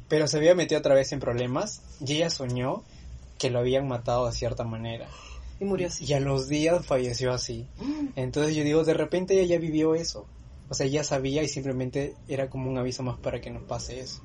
[0.08, 2.84] Pero se había metido otra vez en problemas y ella soñó
[3.38, 5.08] que lo habían matado de cierta manera.
[5.62, 6.06] Y murió así.
[6.06, 7.67] Y a los días falleció así.
[8.15, 10.26] Entonces yo digo, de repente ella ya vivió eso.
[10.69, 14.00] O sea, ya sabía y simplemente era como un aviso más para que nos pase
[14.00, 14.24] eso.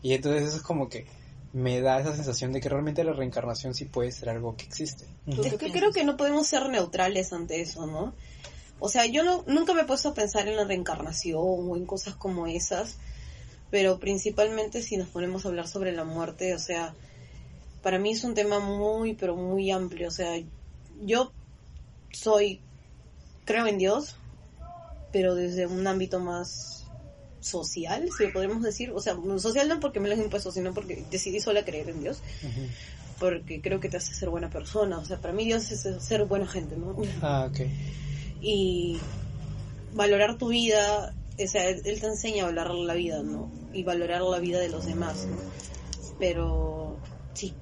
[0.00, 1.04] Y entonces eso es como que
[1.52, 5.06] me da esa sensación de que realmente la reencarnación sí puede ser algo que existe.
[5.26, 8.14] Es que creo que no podemos ser neutrales ante eso, ¿no?
[8.80, 11.84] O sea, yo no, nunca me he puesto a pensar en la reencarnación o en
[11.84, 12.96] cosas como esas,
[13.70, 16.94] pero principalmente si nos ponemos a hablar sobre la muerte, o sea,
[17.84, 20.08] para mí es un tema muy, pero muy amplio.
[20.08, 20.40] O sea,
[21.04, 21.30] yo
[22.10, 22.58] soy,
[23.44, 24.16] creo en Dios,
[25.12, 26.86] pero desde un ámbito más
[27.40, 28.90] social, si lo podríamos decir.
[28.92, 32.00] O sea, social no porque me lo he impuesto, sino porque decidí sola creer en
[32.00, 32.22] Dios.
[33.20, 34.98] Porque creo que te hace ser buena persona.
[34.98, 36.96] O sea, para mí Dios es ser buena gente, ¿no?
[37.20, 37.60] Ah, ok.
[38.46, 38.98] Y
[39.94, 43.50] valorar tu vida, o sea, Él te enseña a valorar la vida, ¿no?
[43.72, 45.38] Y valorar la vida de los demás, ¿no?
[46.18, 46.98] Pero
[47.32, 47.54] sí,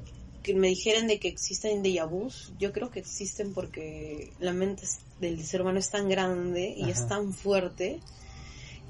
[0.42, 4.82] que me dijeran de que existen déjà vus, yo creo que existen porque la mente
[5.18, 8.00] del ser humano es tan grande y es tan fuerte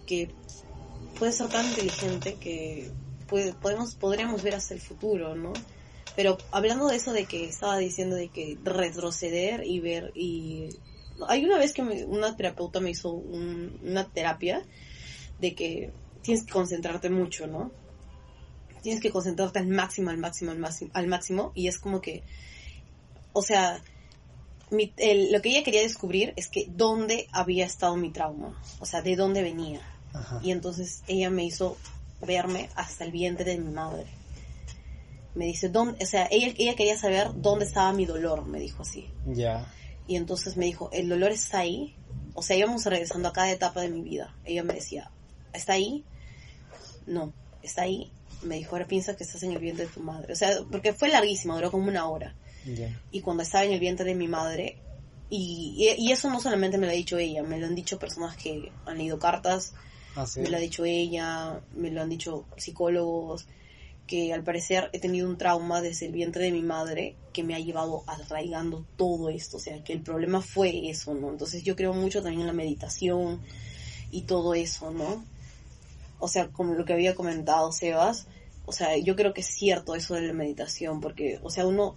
[0.07, 0.35] que
[1.19, 2.91] puede ser tan inteligente que
[3.29, 5.53] pues, podemos, podríamos ver hasta el futuro, ¿no?
[6.17, 10.69] Pero hablando de eso de que estaba diciendo de que retroceder y ver y...
[11.29, 14.62] Hay una vez que me- una terapeuta me hizo un- una terapia
[15.38, 17.71] de que tienes que concentrarte mucho, ¿no?
[18.83, 22.23] Tienes que concentrarte al máximo, al máximo, al máximo, al máximo y es como que,
[23.33, 23.81] o sea,
[24.71, 28.87] mi- el- lo que ella quería descubrir es que dónde había estado mi trauma, o
[28.87, 29.81] sea, de dónde venía.
[30.12, 30.40] Ajá.
[30.42, 31.77] Y entonces ella me hizo
[32.21, 34.05] verme hasta el vientre de mi madre.
[35.35, 36.03] Me dice, ¿dónde?
[36.05, 39.09] O sea, ella, ella quería saber dónde estaba mi dolor, me dijo así.
[39.27, 39.66] Ya.
[40.07, 41.97] Y entonces me dijo, el dolor está ahí.
[42.35, 44.35] O sea, íbamos regresando a cada etapa de mi vida.
[44.45, 45.11] Ella me decía,
[45.55, 46.05] ¿está ahí?
[47.07, 48.11] No, está ahí.
[48.42, 50.33] Me dijo, ahora piensa que estás en el vientre de tu madre.
[50.33, 52.35] O sea, porque fue larguísimo, duró como una hora.
[53.11, 54.76] Y cuando estaba en el vientre de mi madre,
[55.31, 57.98] y, y, y eso no solamente me lo ha dicho ella, me lo han dicho
[57.98, 59.72] personas que han leído cartas,
[60.14, 60.40] Ah, sí.
[60.40, 63.46] me lo ha dicho ella, me lo han dicho psicólogos,
[64.07, 67.55] que al parecer he tenido un trauma desde el vientre de mi madre que me
[67.55, 71.31] ha llevado arraigando todo esto, o sea, que el problema fue eso, ¿no?
[71.31, 73.40] Entonces yo creo mucho también en la meditación
[74.11, 75.24] y todo eso, ¿no?
[76.25, 78.29] O sea, como lo que había comentado Sebas,
[78.65, 81.97] o sea, yo creo que es cierto eso de la meditación, porque, o sea, uno,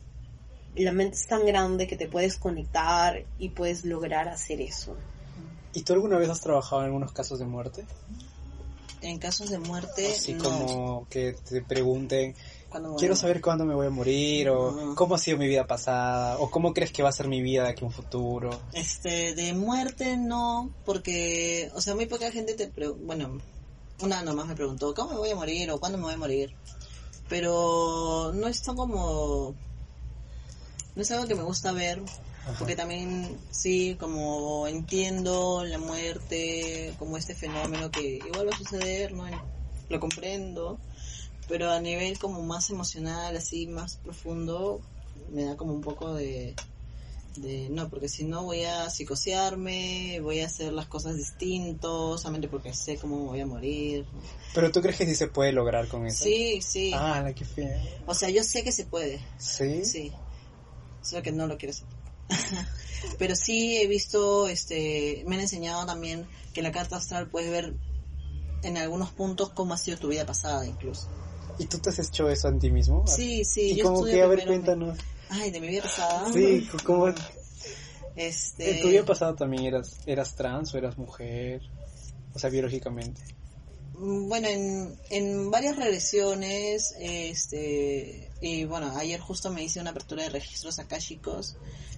[0.76, 4.98] la mente es tan grande que te puedes conectar y puedes lograr hacer eso.
[5.74, 7.86] ¿Y tú alguna vez has trabajado en algunos casos de muerte?
[9.04, 10.44] En casos de muerte, Así no.
[10.44, 12.34] como que te pregunten,
[12.98, 16.50] quiero saber cuándo me voy a morir, o cómo ha sido mi vida pasada, o
[16.50, 18.50] cómo crees que va a ser mi vida de aquí a un futuro.
[18.74, 23.40] Este, de muerte no, porque, o sea, muy poca gente te pre- bueno,
[24.02, 26.56] una nomás me preguntó, ¿cómo me voy a morir o cuándo me voy a morir?
[27.30, 29.56] Pero no es tan como,
[30.96, 32.02] no es algo que me gusta ver,
[32.44, 32.56] Ajá.
[32.60, 39.14] porque también sí, como entiendo la muerte como este fenómeno que igual va a suceder,
[39.14, 39.26] ¿no?
[39.90, 40.80] Lo comprendo,
[41.48, 44.82] pero a nivel como más emocional, así, más profundo,
[45.30, 46.56] me da como un poco de,
[47.42, 52.48] de no, porque si no voy a psicosearme, voy a hacer las cosas distintos, solamente
[52.48, 54.06] porque sé cómo me voy a morir.
[54.54, 56.24] Pero tú crees que sí se puede lograr con eso.
[56.24, 56.92] Sí, sí.
[56.94, 57.82] Ah, la que fea.
[58.06, 59.20] O sea, yo sé que se puede.
[59.38, 59.86] Sí.
[59.86, 60.12] Sí.
[61.02, 61.88] Solo que no lo quiero hacer.
[63.20, 67.52] Pero sí he visto, este, me han enseñado también que en la carta astral puedes
[67.52, 67.76] ver
[68.64, 71.08] en algunos puntos cómo ha sido tu vida pasada incluso.
[71.58, 73.06] ¿Y tú te has hecho eso a ti mismo?
[73.08, 73.72] Sí, sí.
[73.72, 74.98] Y yo como estudio que, a ver, cuéntanos.
[75.30, 76.32] Ay, de mi vida pasada.
[76.32, 77.08] Sí, ¿cómo,
[78.16, 78.76] Este.
[78.78, 81.62] ¿En tu vida pasada también eras, eras trans o eras mujer?
[82.34, 83.22] O sea, biológicamente.
[83.98, 90.24] Mm, Bueno, en, en varias regresiones, este, y bueno, ayer justo me hice una apertura
[90.24, 91.56] de registros akáshicos,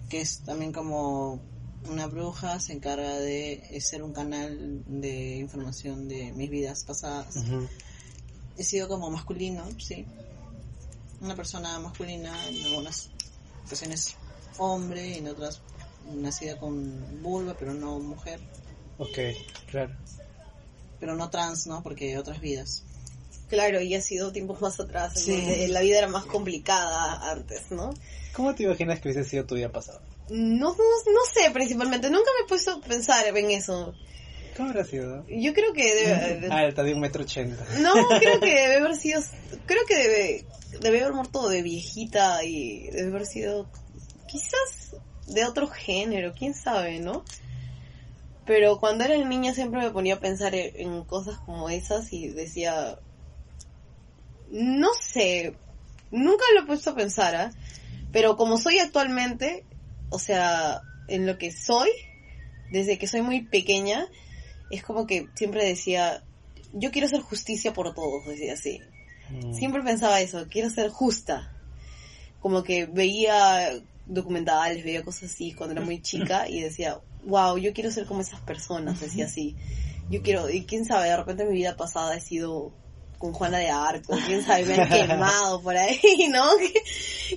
[0.10, 1.42] que es también como
[1.90, 7.36] una bruja, se encarga de ser un canal de información de mis vidas pasadas.
[8.58, 10.06] He sido como masculino, sí.
[11.22, 13.10] Una persona masculina, en algunas
[13.68, 14.16] ocasiones
[14.58, 15.62] hombre, y en otras
[16.14, 18.40] nacida con vulva, pero no mujer.
[18.98, 19.18] Ok,
[19.70, 19.94] claro.
[21.00, 21.84] Pero no trans, ¿no?
[21.84, 22.84] Porque otras vidas.
[23.50, 25.32] Claro, y ha sido tiempos más atrás, en Sí.
[25.42, 27.94] donde la vida era más complicada antes, ¿no?
[28.34, 30.02] ¿Cómo te imaginas que hubiese sido tu vida pasada?
[30.30, 33.94] No, no, no sé, principalmente, nunca me he puesto a pensar en eso.
[34.58, 35.26] ¿Cómo habrá sido?
[35.28, 36.48] Yo creo que debe...
[36.52, 37.64] Alta, de un metro ochenta.
[37.80, 39.22] No, creo que debe haber sido...
[39.66, 40.46] Creo que debe,
[40.82, 43.70] debe haber muerto de viejita y debe haber sido
[44.28, 44.96] quizás
[45.28, 47.24] de otro género, quién sabe, ¿no?
[48.46, 52.30] Pero cuando era niña siempre me ponía a pensar en, en cosas como esas y
[52.30, 53.00] decía...
[54.50, 55.58] No sé,
[56.10, 57.52] nunca lo he puesto a pensar, ¿ah?
[58.14, 59.66] Pero como soy actualmente,
[60.10, 61.90] o sea, en lo que soy,
[62.72, 64.08] desde que soy muy pequeña,
[64.72, 66.24] es como que siempre decía,
[66.74, 68.82] yo quiero hacer justicia por todos, decía así.
[69.30, 69.54] Mm.
[69.54, 71.54] Siempre pensaba eso, quiero ser justa.
[72.40, 73.72] Como que veía
[74.06, 78.22] documentales, veía cosas así cuando era muy chica y decía, wow, yo quiero ser como
[78.22, 79.56] esas personas, decía así.
[80.10, 82.72] Yo quiero, y quién sabe, de repente en mi vida pasada he sido
[83.18, 86.00] con Juana de Arco, quién sabe, me han quemado por ahí,
[86.32, 86.46] ¿no?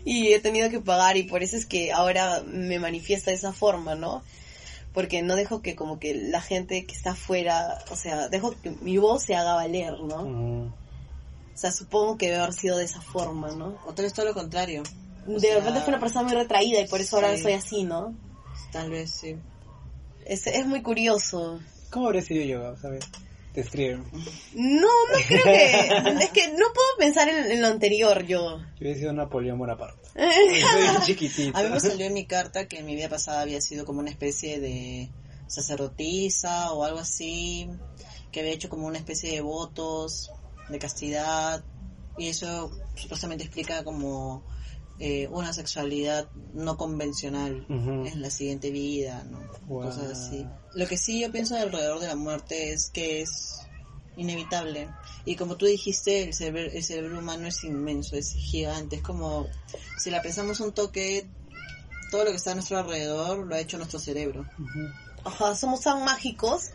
[0.05, 3.53] y he tenido que pagar y por eso es que ahora me manifiesta de esa
[3.53, 4.23] forma, ¿no?
[4.93, 8.71] Porque no dejo que como que la gente que está afuera, o sea, dejo que
[8.71, 10.25] mi voz se haga valer, ¿no?
[10.25, 10.73] Mm.
[11.61, 13.77] O sea, supongo que debe haber sido de esa forma, ¿no?
[13.85, 14.83] O tal vez todo lo contrario.
[15.29, 17.85] O De sea, repente fue una persona muy retraída y por eso ahora soy así,
[17.85, 18.17] ¿no?
[18.73, 19.37] Tal vez sí.
[20.25, 21.61] Es, es muy curioso.
[21.91, 22.79] ¿Cómo habría sido yo?
[22.79, 23.05] ¿Sabes?
[23.53, 24.05] Descríbeme.
[24.55, 26.25] No, no creo que...
[26.25, 28.57] es que no puedo pensar en, en lo anterior yo.
[28.57, 30.09] Yo hubiera sido Napoleón Bonaparte.
[30.15, 31.59] Soy chiquitito.
[31.59, 34.01] A mí me salió en mi carta que en mi vida pasada había sido como
[34.01, 35.11] una especie de
[35.47, 37.69] sacerdotisa o algo así,
[38.33, 40.33] que había hecho como una especie de votos
[40.71, 41.65] de castidad
[42.17, 44.45] Y eso supuestamente explica como
[44.99, 49.41] eh, una sexualidad no convencional en la siguiente vida, ¿no?
[49.67, 49.85] Wow.
[49.85, 50.47] Cosas así.
[50.75, 53.61] Lo que sí yo pienso alrededor de la muerte es que es
[54.17, 54.89] inevitable.
[55.25, 58.97] Y como tú dijiste, el cerebro, el cerebro humano es inmenso, es gigante.
[58.97, 59.47] Es como,
[59.99, 61.31] si la pensamos un toque,
[62.11, 64.47] todo lo que está a nuestro alrededor lo ha hecho nuestro cerebro.
[65.25, 66.71] Ajá, somos tan mágicos.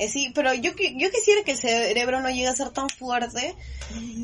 [0.00, 3.54] Eh, sí, pero yo, yo quisiera que el cerebro no llegue a ser tan fuerte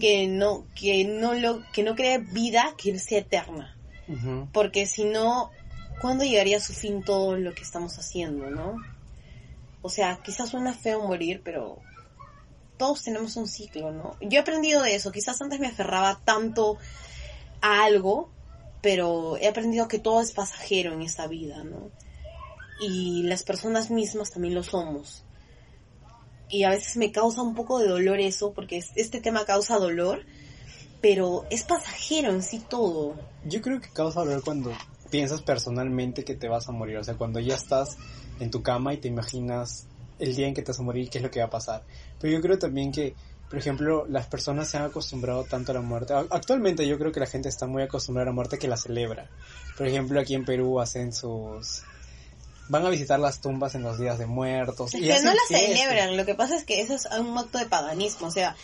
[0.00, 3.76] que no, que no lo, que no cree vida que sea eterna.
[4.54, 5.50] Porque si no,
[6.00, 8.76] ¿cuándo llegaría a su fin todo lo que estamos haciendo, no?
[9.82, 11.78] O sea, quizás suena feo morir, pero
[12.78, 14.16] todos tenemos un ciclo, ¿no?
[14.22, 15.12] Yo he aprendido de eso.
[15.12, 16.78] Quizás antes me aferraba tanto
[17.60, 18.30] a algo,
[18.80, 21.90] pero he aprendido que todo es pasajero en esta vida, ¿no?
[22.80, 25.25] Y las personas mismas también lo somos.
[26.48, 29.78] Y a veces me causa un poco de dolor eso, porque es- este tema causa
[29.78, 30.24] dolor,
[31.00, 33.14] pero es pasajero en sí todo.
[33.44, 34.72] Yo creo que causa dolor cuando
[35.10, 37.96] piensas personalmente que te vas a morir, o sea, cuando ya estás
[38.40, 39.86] en tu cama y te imaginas
[40.18, 41.84] el día en que te vas a morir, qué es lo que va a pasar.
[42.18, 43.14] Pero yo creo también que,
[43.48, 46.14] por ejemplo, las personas se han acostumbrado tanto a la muerte.
[46.30, 49.30] Actualmente yo creo que la gente está muy acostumbrada a la muerte que la celebra.
[49.76, 51.82] Por ejemplo, aquí en Perú hacen sus...
[52.68, 54.94] Van a visitar las tumbas en los días de muertos.
[54.94, 55.76] Es y que no la fiestas.
[55.76, 58.56] celebran, lo que pasa es que eso es un acto de paganismo, o sea,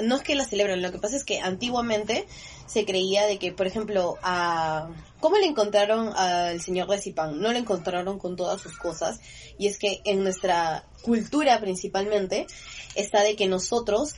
[0.00, 2.26] no es que la celebran, lo que pasa es que antiguamente
[2.66, 4.88] se creía de que, por ejemplo, a...
[5.20, 7.40] ¿cómo le encontraron al señor de Zipán?
[7.40, 9.20] No le encontraron con todas sus cosas,
[9.58, 12.46] y es que en nuestra cultura principalmente
[12.94, 14.14] está de que nosotros,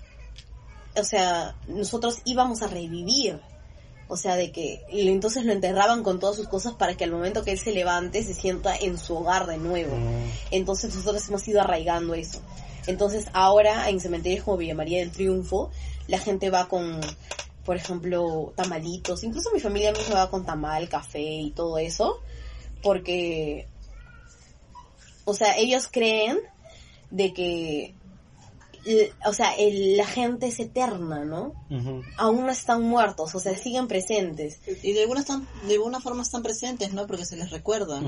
[0.97, 3.41] o sea, nosotros íbamos a revivir.
[4.07, 7.43] O sea, de que entonces lo enterraban con todas sus cosas para que al momento
[7.43, 9.97] que él se levante se sienta en su hogar de nuevo.
[9.97, 10.31] Mm.
[10.51, 12.41] Entonces nosotros hemos ido arraigando eso.
[12.87, 15.71] Entonces ahora en cementerios como Villa María del Triunfo,
[16.07, 17.01] la gente va con,
[17.65, 19.25] por ejemplo, tamalitos.
[19.25, 22.21] Incluso mi familia misma va con tamal, café y todo eso.
[22.83, 23.67] Porque,
[25.25, 26.39] o sea, ellos creen
[27.11, 27.95] de que,
[29.27, 31.55] o sea, el- la gente es eterna, ¿no?
[31.71, 32.03] Ujú.
[32.19, 34.61] Aún no están muertos, o sea, siguen presentes.
[34.83, 37.07] Y de alguna, están, de alguna forma están presentes, ¿no?
[37.07, 38.01] Porque se les recuerda.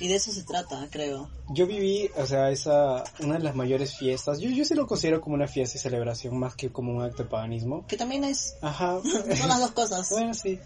[0.00, 1.28] Y de eso se trata, creo.
[1.50, 4.40] Yo viví, o sea, esa, una de las mayores fiestas.
[4.40, 7.22] Yo, yo sí lo considero como una fiesta y celebración más que como un acto
[7.22, 7.84] de paganismo.
[7.86, 8.56] Que también es...
[8.62, 9.00] Ajá.
[9.38, 10.08] Son las dos cosas.
[10.10, 10.58] bueno, sí.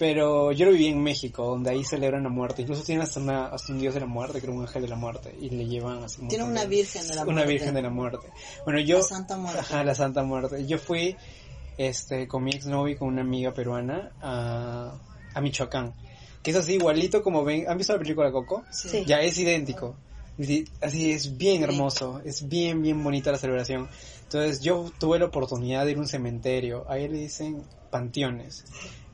[0.00, 2.62] Pero yo lo viví en México, donde ahí celebran la muerte.
[2.62, 4.96] Incluso tienen hasta, una, hasta un dios de la muerte, creo un ángel de la
[4.96, 5.36] muerte.
[5.40, 7.52] Y le llevan así un Tiene montón una de- virgen de la Una muerte.
[7.52, 8.26] virgen de la muerte.
[8.64, 8.96] Bueno, yo...
[8.96, 9.60] La Santa Muerte.
[9.60, 10.66] Ajá, la Santa Muerte.
[10.66, 11.16] Yo fui
[11.76, 14.94] este, con mi exnovio y con una amiga peruana a,
[15.34, 15.92] a Michoacán.
[16.42, 17.66] Que es así, igualito como ven.
[17.68, 18.64] ¿Han visto la película Coco?
[18.70, 19.04] Sí.
[19.06, 19.96] Ya es idéntico.
[20.80, 23.86] Así es bien hermoso, es bien, bien bonita la celebración.
[24.22, 28.64] Entonces yo tuve la oportunidad de ir a un cementerio, ahí le dicen panteones,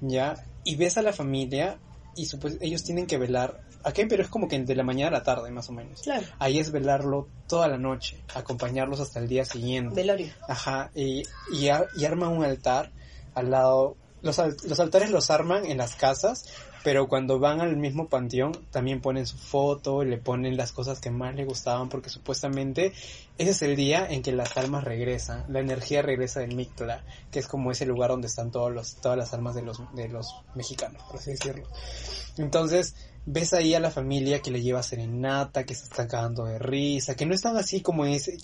[0.00, 0.36] ¿ya?
[0.66, 1.78] Y ves a la familia
[2.14, 5.08] y supos- ellos tienen que velar, acá en Perú es como que de la mañana
[5.08, 6.02] a la tarde más o menos.
[6.02, 6.26] Claro.
[6.38, 9.94] Ahí es velarlo toda la noche, acompañarlos hasta el día siguiente.
[9.94, 10.32] Velorio.
[10.48, 12.90] Ajá, y, y, ar- y arman un altar
[13.34, 13.96] al lado.
[14.22, 16.46] Los, al- los altares los arman en las casas,
[16.86, 21.10] pero cuando van al mismo panteón también ponen su foto, le ponen las cosas que
[21.10, 22.92] más le gustaban, porque supuestamente
[23.38, 27.40] ese es el día en que las almas regresan, la energía regresa del Mictla, que
[27.40, 30.32] es como ese lugar donde están todos los, todas las almas de los, de los
[30.54, 31.66] mexicanos, por así decirlo.
[32.38, 32.94] Entonces,
[33.28, 37.16] ves ahí a la familia que le lleva serenata, que se está cagando de risa,
[37.16, 38.38] que no están así como ese,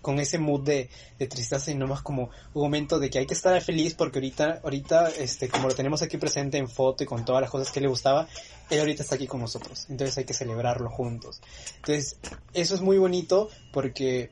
[0.00, 3.34] con ese mood de, de tristeza, sino más como un momento de que hay que
[3.34, 7.24] estar feliz porque ahorita, ahorita, este, como lo tenemos aquí presente en foto y con
[7.24, 8.28] todas las cosas que le gustaba,
[8.70, 9.86] él ahorita está aquí con nosotros.
[9.88, 11.40] Entonces hay que celebrarlo juntos.
[11.76, 12.16] Entonces,
[12.54, 14.30] eso es muy bonito porque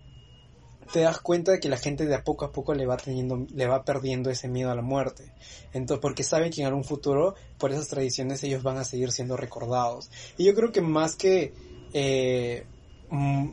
[0.93, 3.47] te das cuenta de que la gente de a poco a poco le va teniendo,
[3.53, 5.33] le va perdiendo ese miedo a la muerte.
[5.73, 9.37] Entonces, porque saben que en algún futuro, por esas tradiciones, ellos van a seguir siendo
[9.37, 10.11] recordados.
[10.37, 11.55] Y yo creo que más que
[11.93, 12.67] eh,
[13.11, 13.49] mm,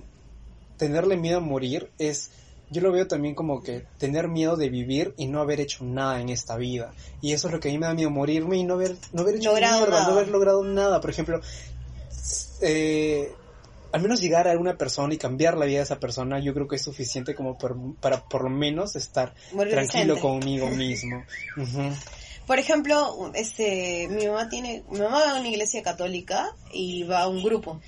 [0.77, 2.31] tenerle miedo a morir es,
[2.73, 6.19] yo lo veo también como que tener miedo de vivir y no haber hecho nada
[6.19, 6.93] en esta vida.
[7.21, 9.21] Y eso es lo que a mí me da miedo, morirme y no haber, no
[9.21, 9.85] haber hecho nada.
[10.07, 10.99] no haber logrado nada.
[10.99, 11.39] Por ejemplo,
[12.61, 13.31] eh,
[13.91, 16.67] al menos llegar a una persona y cambiar la vida de esa persona, yo creo
[16.67, 19.33] que es suficiente como por- para por lo menos estar
[19.75, 21.23] tranquilo conmigo mismo.
[22.47, 27.21] Por ejemplo, este, mi mamá tiene, mi mamá va a una iglesia católica y va
[27.21, 27.79] a un grupo.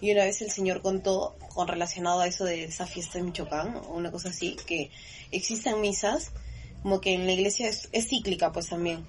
[0.00, 3.76] Y una vez el señor contó, con relacionado a eso de esa fiesta en Michoacán,
[3.76, 4.90] o una cosa así, que
[5.30, 6.30] existen misas,
[6.82, 9.06] como que en la iglesia es, es cíclica pues también,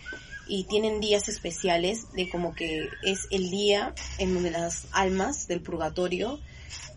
[0.47, 5.61] y tienen días especiales de como que es el día en donde las almas del
[5.61, 6.39] purgatorio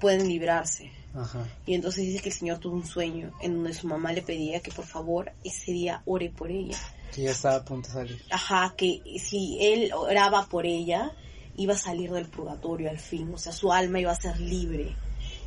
[0.00, 0.90] pueden librarse.
[1.14, 1.46] Ajá.
[1.64, 4.60] Y entonces dice que el señor tuvo un sueño en donde su mamá le pedía
[4.60, 6.76] que por favor ese día ore por ella.
[7.14, 8.22] Que ya estaba a punto de salir.
[8.30, 11.12] Ajá, que si él oraba por ella,
[11.56, 14.94] iba a salir del purgatorio al fin, o sea, su alma iba a ser libre,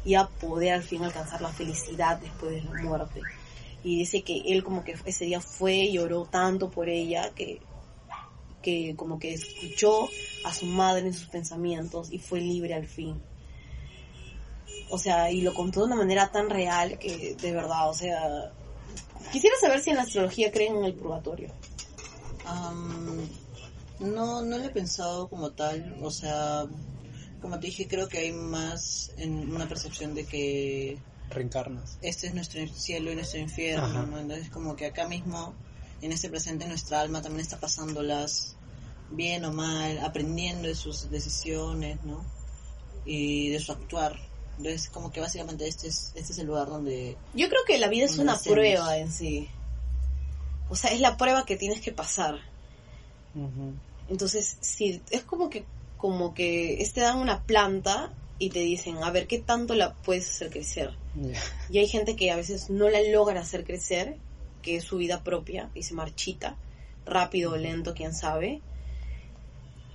[0.05, 3.21] iba a poder al fin alcanzar la felicidad después de la muerte.
[3.83, 7.61] Y dice que él como que ese día fue y oró tanto por ella que,
[8.61, 10.09] que como que escuchó
[10.43, 13.21] a su madre en sus pensamientos y fue libre al fin.
[14.89, 18.51] O sea, y lo contó de una manera tan real que de verdad, o sea,
[19.31, 21.51] quisiera saber si en la astrología creen en el purgatorio.
[22.45, 23.27] Am,
[23.99, 26.65] no, no lo he pensado como tal, o sea,
[27.41, 30.97] como te dije, creo que hay más en una percepción de que
[31.29, 31.97] Reencarnas.
[32.01, 34.05] este es nuestro cielo y nuestro infierno.
[34.05, 34.19] ¿no?
[34.19, 35.53] Entonces como que acá mismo,
[36.01, 38.55] en este presente, nuestra alma también está pasándolas
[39.11, 42.23] bien o mal, aprendiendo de sus decisiones, ¿no?
[43.05, 44.19] Y de su actuar.
[44.57, 47.17] Entonces como que básicamente este es, este es el lugar donde...
[47.33, 48.55] Yo creo que la vida es una hacemos.
[48.55, 49.49] prueba en sí.
[50.69, 52.39] O sea, es la prueba que tienes que pasar.
[54.09, 55.65] Entonces, sí, es como que,
[55.99, 59.93] como que es- te dan una planta y te dicen, a ver, ¿qué tanto la
[59.93, 60.91] puedes hacer crecer?
[61.21, 61.39] Ya.
[61.69, 64.15] Y hay gente que a veces no la logra hacer crecer,
[64.61, 66.55] que es su vida propia y se marchita,
[67.05, 68.61] rápido o lento, quién sabe.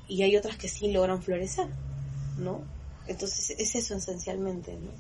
[0.06, 1.68] Y hay otras que sí logran florecer,
[2.38, 2.60] ¿no?
[3.06, 4.90] Entonces es eso esencialmente, ¿no?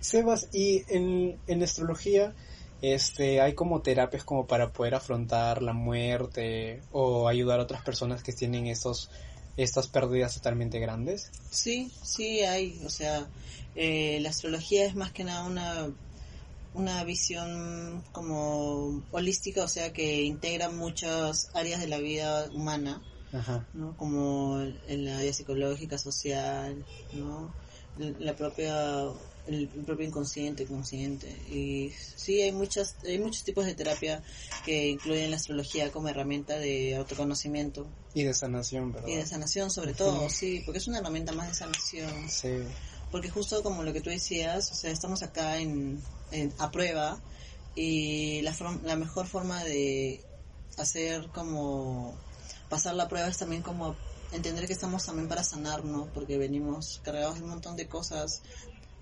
[0.00, 2.34] Sebas, y en, en astrología,
[2.80, 8.22] este, hay como terapias como para poder afrontar la muerte o ayudar a otras personas
[8.22, 9.10] que tienen estos,
[9.56, 11.30] estas pérdidas totalmente grandes.
[11.50, 13.26] Sí, sí hay, o sea,
[13.74, 15.90] eh, la astrología es más que nada una,
[16.74, 23.02] una visión como holística, o sea, que integra muchas áreas de la vida humana,
[23.32, 23.66] Ajá.
[23.74, 23.96] ¿no?
[23.96, 27.52] Como el, el área psicológica, social, ¿no?
[28.18, 29.04] La propia,
[29.46, 31.28] el, propio inconsciente, consciente.
[31.50, 34.22] Y sí, hay muchas, hay muchos tipos de terapia
[34.64, 39.08] que incluyen la astrología como herramienta de autoconocimiento Y de sanación, ¿verdad?
[39.08, 42.28] y de sanación sobre todo, sí, porque es una herramienta más de sanación.
[42.30, 42.48] Sí.
[43.10, 47.20] Porque justo como lo que tú decías, o sea, estamos acá en, en- a prueba
[47.76, 50.20] y la, la mejor forma de
[50.78, 52.16] hacer como
[52.68, 53.94] pasar la prueba es también como
[54.32, 56.06] entender que estamos también para sanar, ¿no?
[56.12, 58.42] Porque venimos cargados de un montón de cosas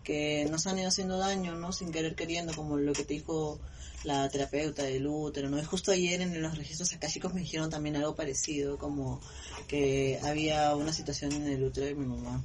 [0.03, 1.73] que nos han ido haciendo daño, ¿no?
[1.73, 3.61] Sin querer queriendo, como lo que te dijo
[4.05, 5.59] la terapeuta del útero, ¿no?
[5.59, 9.21] Y justo ayer en los registros akáshicos me dijeron también algo parecido, como
[9.69, 12.43] que había una situación en el útero de mi mamá.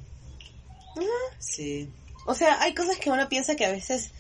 [1.40, 1.90] Sí,
[2.26, 4.12] O sea, hay cosas que uno piensa que a veces...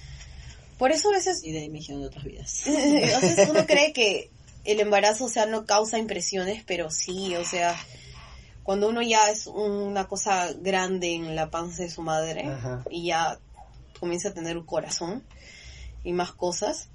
[0.77, 2.61] Por eso a veces y de ahí me dijeron de otras vidas.
[2.67, 4.29] a veces uno cree que
[4.63, 7.75] el embarazo, o sea, no causa impresiones, pero sí, o sea,
[8.67, 12.83] cuando uno ya es una cosa grande en la panza de su madre Ajá.
[12.89, 13.39] y ya
[13.97, 15.23] comienza a tener un corazón
[16.03, 16.89] y más cosas,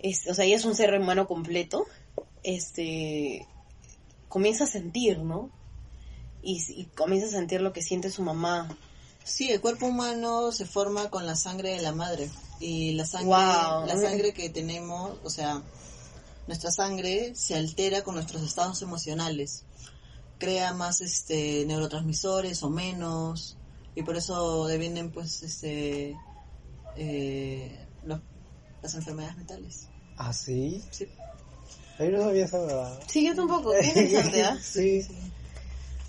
[0.00, 1.86] es, o sea, ya es un ser humano completo,
[2.42, 3.46] este,
[4.28, 5.50] comienza a sentir, ¿no?
[6.42, 8.76] Y, y comienza a sentir lo que siente su mamá.
[9.22, 12.28] Sí, el cuerpo humano se forma con la sangre de la madre
[12.58, 13.86] y la sangre, Wow.
[13.86, 15.62] la sangre que tenemos, o sea,
[16.48, 19.62] nuestra sangre se altera con nuestros estados emocionales,
[20.40, 23.56] crea más este neurotransmisores o menos
[23.94, 26.16] y por eso devienen pues este
[26.96, 28.20] eh, los-
[28.82, 29.88] las enfermedades mentales.
[30.16, 30.82] ¿Ah, sí?
[30.90, 31.06] Sí.
[31.98, 32.98] Yo no sabía esa.
[33.08, 34.58] Sí, yo tampoco, interesante, ¿ah?
[34.60, 35.02] sí.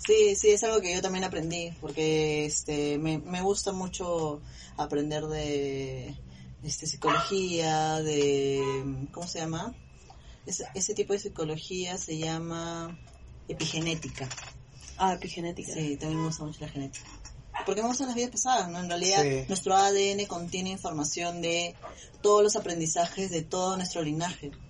[0.04, 4.40] Sí, sí, es algo que yo también aprendí, porque este me, me gusta mucho
[4.76, 6.16] aprender de
[6.64, 9.74] este psicología, de ¿cómo se llama?
[10.46, 12.98] Ese tipo de psicología se llama
[13.52, 14.28] epigenética.
[14.98, 15.72] Ah, epigenética.
[15.72, 17.06] Sí, también me gusta mucho la genética.
[17.66, 18.80] Porque me gustan las vidas pasadas, ¿no?
[18.80, 19.44] En realidad, Sí.
[19.48, 21.74] nuestro ADN contiene información de
[22.22, 24.50] todos los aprendizajes de todo nuestro linaje.
[24.50, 24.60] Por,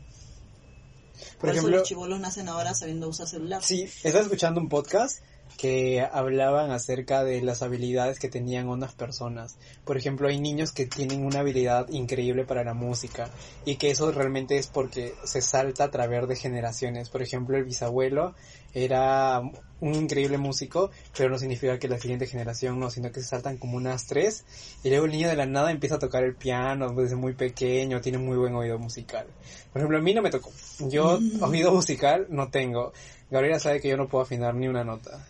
[1.39, 3.63] Por eso ejemplo, los chivolos nacen ahora sabiendo usar celular.
[3.63, 5.23] Sí, estaba escuchando un podcast
[5.57, 9.59] que hablaban acerca de las habilidades que tenían unas personas.
[9.85, 13.31] Por ejemplo, hay niños que tienen una habilidad increíble para la música
[13.65, 17.11] y que eso realmente es porque se salta a través de generaciones.
[17.11, 18.35] Por ejemplo, el bisabuelo
[18.75, 19.41] era
[19.81, 23.59] un increíble músico, pero no significa que la siguiente generación no, sino que se saltan
[23.59, 24.45] como unas tres
[24.85, 28.01] y luego el niño de la nada empieza a tocar el piano desde muy pequeño,
[28.01, 29.27] tiene muy buen oído musical.
[29.73, 30.53] Por ejemplo, a mí no me tocó.
[30.79, 32.93] Yo oído musical no tengo.
[33.31, 35.27] Gabriela sabe que yo no puedo afinar ni una nota.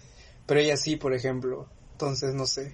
[0.47, 1.69] Pero ella sí, por ejemplo.
[1.93, 2.73] Entonces, no sé.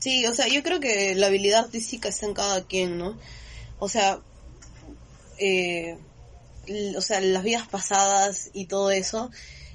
[0.00, 3.16] Sí, o sea, yo creo que la habilidad artística está en cada quien, ¿no?
[3.78, 4.18] O sea,
[5.38, 5.96] eh,
[6.96, 9.30] o sea, las vidas pasadas y todo eso,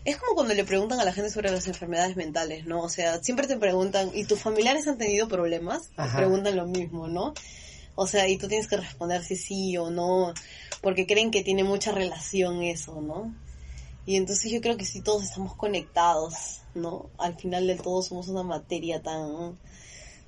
[0.06, 2.82] es como cuando le preguntan a la gente sobre las enfermedades mentales, ¿no?
[2.82, 5.90] O sea, siempre te preguntan, ¿y tus familiares han tenido problemas?
[5.90, 7.34] Te preguntan lo mismo, ¿no?
[7.96, 10.34] O sea, y tú tienes que responder si sí o no,
[10.82, 13.36] porque creen que tiene mucha relación eso, ¿no?
[14.06, 17.10] Y entonces yo creo que si todos estamos conectados, ¿no?
[17.18, 19.58] Al final del todo somos una materia tan...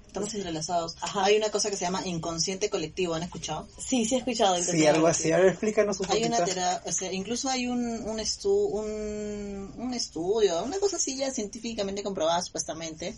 [0.10, 0.96] Estamos entrelazados.
[1.14, 3.68] Hay una cosa que se llama inconsciente colectivo, ¿han escuchado?
[3.78, 4.62] Sí, sí he escuchado.
[4.64, 5.32] Sí, algo así.
[5.32, 9.72] A ver, explícanos un Hay una tera- o sea, incluso hay un, un, estu- un,
[9.78, 13.16] un estudio, una cosa así ya científicamente comprobada supuestamente,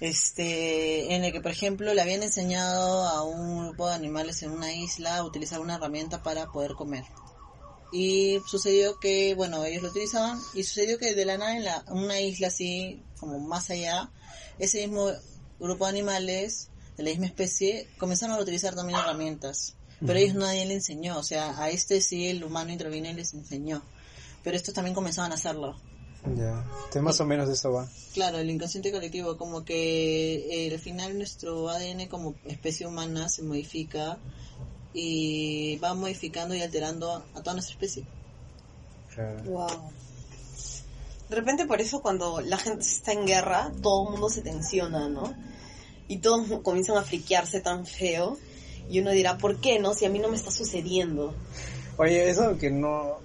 [0.00, 4.50] este, en el que por ejemplo le habían enseñado a un grupo de animales en
[4.50, 7.04] una isla a utilizar una herramienta para poder comer.
[7.92, 11.84] Y sucedió que, bueno, ellos lo utilizaban y sucedió que de la nada en la,
[11.88, 14.10] una isla así, como más allá,
[14.58, 15.10] ese mismo
[15.62, 19.74] grupo de animales de la misma especie comenzaron a utilizar también herramientas.
[20.04, 23.34] Pero ellos nadie le enseñó, o sea, a este sí el humano intervino y les
[23.34, 23.82] enseñó.
[24.42, 25.76] Pero estos también comenzaban a hacerlo.
[26.36, 26.64] Ya.
[26.76, 27.88] Entonces, más o menos de eso va.
[28.12, 33.42] Claro, el inconsciente colectivo, como que eh, al final nuestro ADN como especie humana se
[33.42, 34.18] modifica
[34.92, 38.04] y va modificando y alterando a toda nuestra especie.
[39.14, 39.42] Claro.
[39.44, 39.92] Wow.
[41.28, 45.08] De repente por eso cuando la gente está en guerra, todo el mundo se tensiona,
[45.08, 45.34] ¿no?
[46.12, 48.36] Y todos comienzan a friquearse tan feo.
[48.90, 49.94] Y uno dirá, ¿por qué no?
[49.94, 51.34] Si a mí no me está sucediendo.
[51.96, 53.16] Oye, eso que no,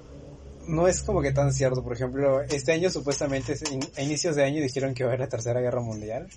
[0.69, 1.83] no es como que tan cierto.
[1.83, 3.55] Por ejemplo, este año supuestamente,
[3.97, 6.29] a inicios de año dijeron que iba a haber la tercera guerra mundial.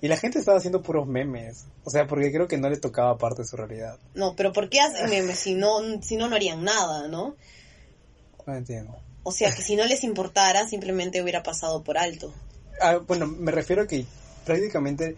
[0.00, 1.66] Y la gente estaba haciendo puros memes.
[1.84, 3.98] O sea, porque creo que no le tocaba parte de su realidad.
[4.14, 7.36] No, pero ¿por qué hacen memes si no, si no, no harían nada, ¿no?
[8.46, 8.96] No entiendo.
[9.22, 12.32] O sea, que si no les importara, simplemente hubiera pasado por alto.
[12.80, 14.06] Ah, bueno, me refiero a que
[14.46, 15.16] prácticamente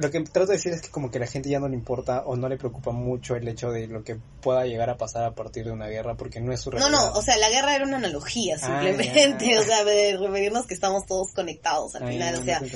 [0.00, 1.74] lo que trato de decir es que como que a la gente ya no le
[1.74, 5.24] importa o no le preocupa mucho el hecho de lo que pueda llegar a pasar
[5.24, 6.98] a partir de una guerra porque no es su No, realidad.
[7.12, 9.58] no, o sea, la guerra era una analogía, Ah, simplemente.
[9.58, 12.66] O sea, de referirnos que estamos todos conectados al Ah, final, o sea, no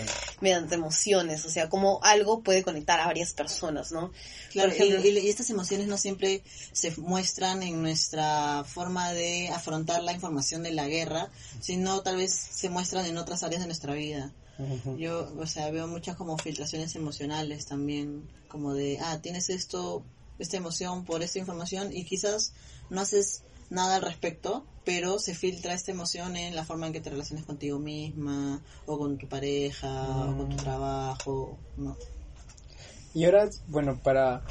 [0.41, 4.13] mediante emociones, o sea, como algo puede conectar a varias personas, ¿no?
[4.53, 9.13] Claro, Por ejemplo- y, y- y estas emociones no siempre se muestran en nuestra forma
[9.15, 13.63] de afrontar la información de la guerra, sino tal vez se muestran en otras áreas
[13.63, 14.31] de nuestra vida.
[14.99, 20.05] Yo, o sea, veo muchas como filtraciones emocionales también, como de, ah, tienes esto,
[20.39, 22.53] esta emoción por esta información y quizás
[22.91, 27.01] no haces nada al respecto, pero se filtra esta emoción en la forma en que
[27.01, 30.61] te relacionas contigo misma, o con tu pareja, o con tu Mm.
[30.61, 31.97] trabajo, ¿no?
[33.15, 34.45] Y ahora, bueno, para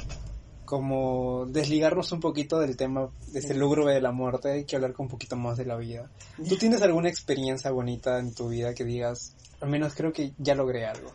[0.64, 4.94] como desligarnos un poquito del tema de ese lúgubre de la muerte, hay que hablar
[4.98, 6.10] un poquito más de la vida.
[6.48, 10.54] ¿Tú tienes alguna experiencia bonita en tu vida que digas, al menos creo que ya
[10.54, 11.10] logré algo?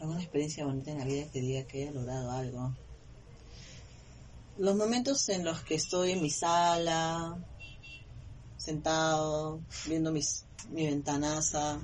[0.00, 2.74] alguna experiencia bonita en la vida que diga que haya logrado algo.
[4.58, 7.38] Los momentos en los que estoy en mi sala,
[8.58, 11.78] sentado, viendo mis, mi ventanaza,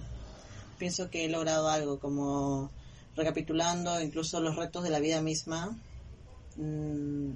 [0.79, 2.71] pienso que he logrado algo, como
[3.17, 5.77] recapitulando incluso los retos de la vida misma,
[6.57, 7.31] mm,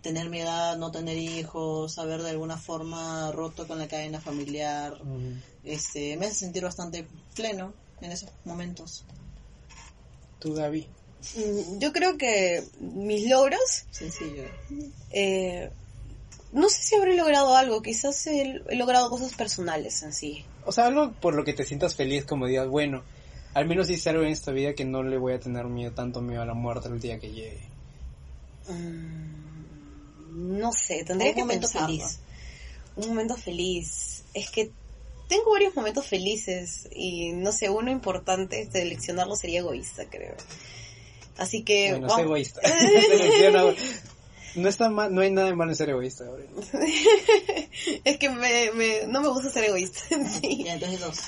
[0.00, 4.98] tener mi edad, no tener hijos, haber de alguna forma roto con la cadena familiar,
[5.62, 9.04] este, me hace sentir bastante pleno en esos momentos.
[10.38, 10.86] Tú, David.
[11.36, 14.42] Mm, Yo creo que mis logros, Sencillo.
[15.10, 15.70] eh,
[16.52, 20.44] no sé si habré logrado algo, quizás he, he logrado cosas personales en sí.
[20.66, 23.02] O sea, algo por lo que te sientas feliz, como digas, bueno,
[23.54, 26.20] al menos hice algo en esta vida que no le voy a tener miedo, tanto
[26.20, 27.60] miedo a la muerte el día que llegue.
[28.68, 31.86] Mm, no sé, tendría Un que momento pensarlo.
[31.88, 32.18] feliz.
[32.96, 34.24] Un momento feliz.
[34.34, 34.70] Es que
[35.32, 40.34] tengo varios momentos felices y no sé, uno importante, seleccionarlo sería egoísta, creo.
[41.38, 41.92] Así que...
[41.92, 42.60] Bueno, vamos- sé egoísta.
[44.54, 46.24] No está mal, no hay nada de malo en ser egoísta,
[48.04, 50.00] es que me, me- no me gusta ser egoísta.
[50.42, 50.64] sí.
[50.64, 51.18] Ya, entonces dos.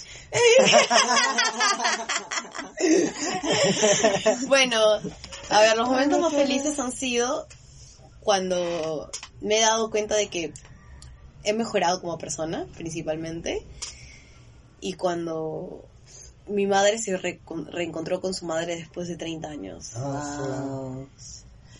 [4.46, 4.78] Bueno,
[5.48, 7.46] a ver, los momentos más felices han sido
[8.20, 10.52] cuando me he dado cuenta de que
[11.44, 13.62] he mejorado como persona, principalmente,
[14.84, 15.82] y cuando
[16.46, 19.92] mi madre se reencontró con su madre después de 30 años.
[19.94, 21.08] Wow.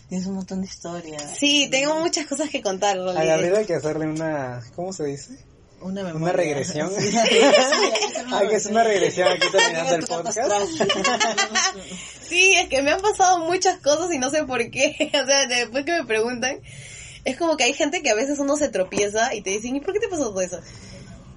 [0.09, 1.37] Tienes un montón de historias.
[1.37, 2.97] Sí, tengo muchas cosas que contar.
[2.97, 3.27] A Rolly.
[3.27, 5.37] Gabriel hay que hacerle una, ¿cómo se dice?
[5.81, 6.23] Una memoria.
[6.23, 6.91] Una regresión.
[6.97, 7.17] Sí, sí,
[8.33, 10.39] hay que hacer una regresión aquí terminando el podcast.
[12.27, 15.11] Sí, es que me han pasado muchas cosas y no sé por qué.
[15.23, 16.59] O sea, después que me preguntan,
[17.23, 19.79] es como que hay gente que a veces uno se tropieza y te dicen, ¿y
[19.79, 20.59] por qué te pasó todo eso?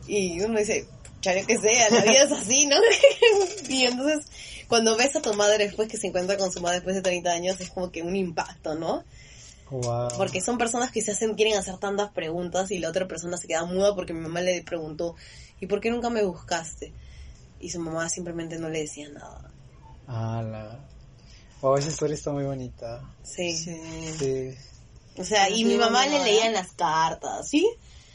[0.07, 0.89] Y uno dice,
[1.35, 2.77] ya yo que sé, la vida es así, ¿no?
[3.69, 4.27] y entonces,
[4.69, 7.31] cuando ves a tu madre después que se encuentra con su madre después de 30
[7.31, 9.05] años, es como que un impacto, ¿no?
[9.71, 10.09] Wow.
[10.17, 13.47] Porque son personas que se hacen, quieren hacer tantas preguntas y la otra persona se
[13.47, 15.15] queda muda porque mi mamá le preguntó,
[15.61, 16.93] ¿y por qué nunca me buscaste?
[17.61, 19.51] Y su mamá simplemente no le decía nada.
[20.07, 20.81] Ala.
[21.61, 23.03] Oh, esa historia está muy bonita.
[23.23, 23.55] Sí.
[23.57, 23.77] Sí.
[24.19, 24.55] Sí.
[25.19, 26.25] O sea, y sí, mi mamá le ¿no?
[26.25, 27.69] leían las cartas, ¿sí?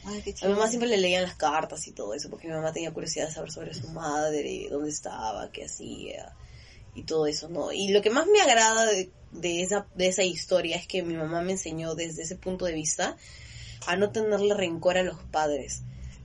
[0.06, 2.54] Ay, qué A mi mamá siempre le leían las cartas y todo eso, porque mi
[2.54, 6.34] mamá tenía curiosidad de saber sobre su madre, dónde estaba, qué hacía
[6.96, 7.72] y todo eso, ¿no?
[7.72, 11.16] Y lo que más me agrada de, de esa, de esa historia es que mi
[11.16, 13.18] mamá me enseñó desde ese punto de vista
[13.88, 15.82] a no tenerle rencor a los padres.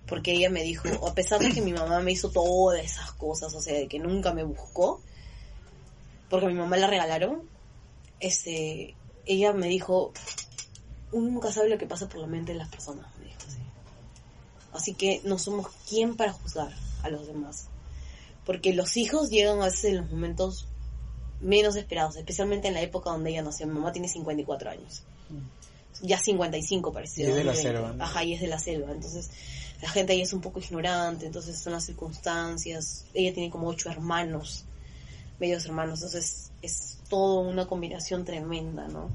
[0.07, 3.55] Porque ella me dijo, a pesar de que mi mamá me hizo todas esas cosas,
[3.55, 5.03] o sea, de que nunca me buscó,
[6.31, 7.43] porque a mi mamá la regalaron,
[8.21, 8.95] este,
[9.27, 10.13] ella me dijo,
[11.13, 13.07] uno nunca sabe lo que pasa por la mente de las personas,
[14.73, 14.95] así.
[14.95, 17.67] Que no somos quien para juzgar a los demás.
[18.45, 20.67] Porque los hijos llegan a veces en los momentos
[21.41, 23.67] menos esperados, especialmente en la época donde ella nació.
[23.67, 25.03] Mi mamá tiene 54 años.
[26.03, 27.23] Ya 55 parece.
[27.23, 27.63] Y es de la 2020.
[27.63, 28.05] selva, ¿no?
[28.05, 28.93] Ajá, y es de la selva.
[28.93, 29.31] Entonces,
[29.83, 33.05] la gente ahí es un poco ignorante, entonces son las circunstancias.
[33.15, 34.65] Ella tiene como ocho hermanos,
[35.39, 39.09] medios hermanos, entonces es todo una combinación tremenda, ¿no?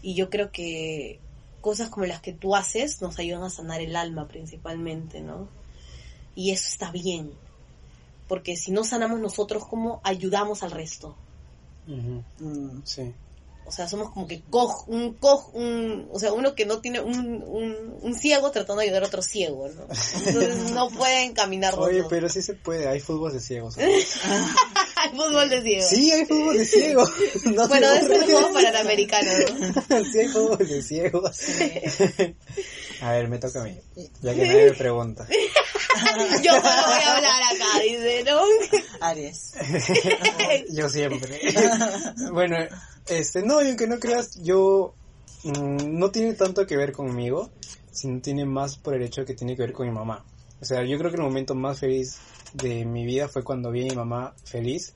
[0.00, 1.20] Y yo creo que
[1.62, 5.48] cosas como las que tú haces nos ayudan a sanar el alma principalmente, ¿no?
[6.34, 7.32] Y eso está bien.
[8.28, 11.16] Porque si no sanamos nosotros, ¿cómo ayudamos al resto?
[11.86, 12.80] Mm.
[12.84, 13.14] Sí.
[13.64, 17.00] O sea, somos como que coj, un coj, un, o sea, uno que no tiene
[17.00, 19.82] un, un, un ciego tratando de ayudar a otro ciego, ¿no?
[20.26, 23.76] Entonces no pueden caminar Oye, pero sí se puede, hay fútbol de ciegos.
[25.14, 25.24] ¿no?
[25.24, 25.86] Hay fútbol de ciego.
[25.88, 27.10] Sí, hay fútbol de ciegos.
[27.54, 28.30] No Bueno, se es un burlen.
[28.30, 29.30] juego panameriano,
[29.88, 30.04] ¿no?
[30.12, 31.36] sí, hay fútbol de ciegos.
[33.00, 33.78] A ver, me toca a mí.
[34.22, 35.26] Ya que nadie me pregunta.
[36.42, 38.40] Yo solo voy a hablar acá, dice, ¿no?
[39.00, 39.52] Aries.
[40.70, 41.40] Yo siempre.
[42.32, 42.56] bueno,
[43.06, 44.94] este, no, y aunque no creas, yo
[45.44, 47.50] mm, no tiene tanto que ver conmigo,
[47.90, 50.24] sino tiene más por el hecho que tiene que ver con mi mamá.
[50.60, 52.16] O sea, yo creo que el momento más feliz
[52.54, 54.94] de mi vida fue cuando vi a mi mamá feliz,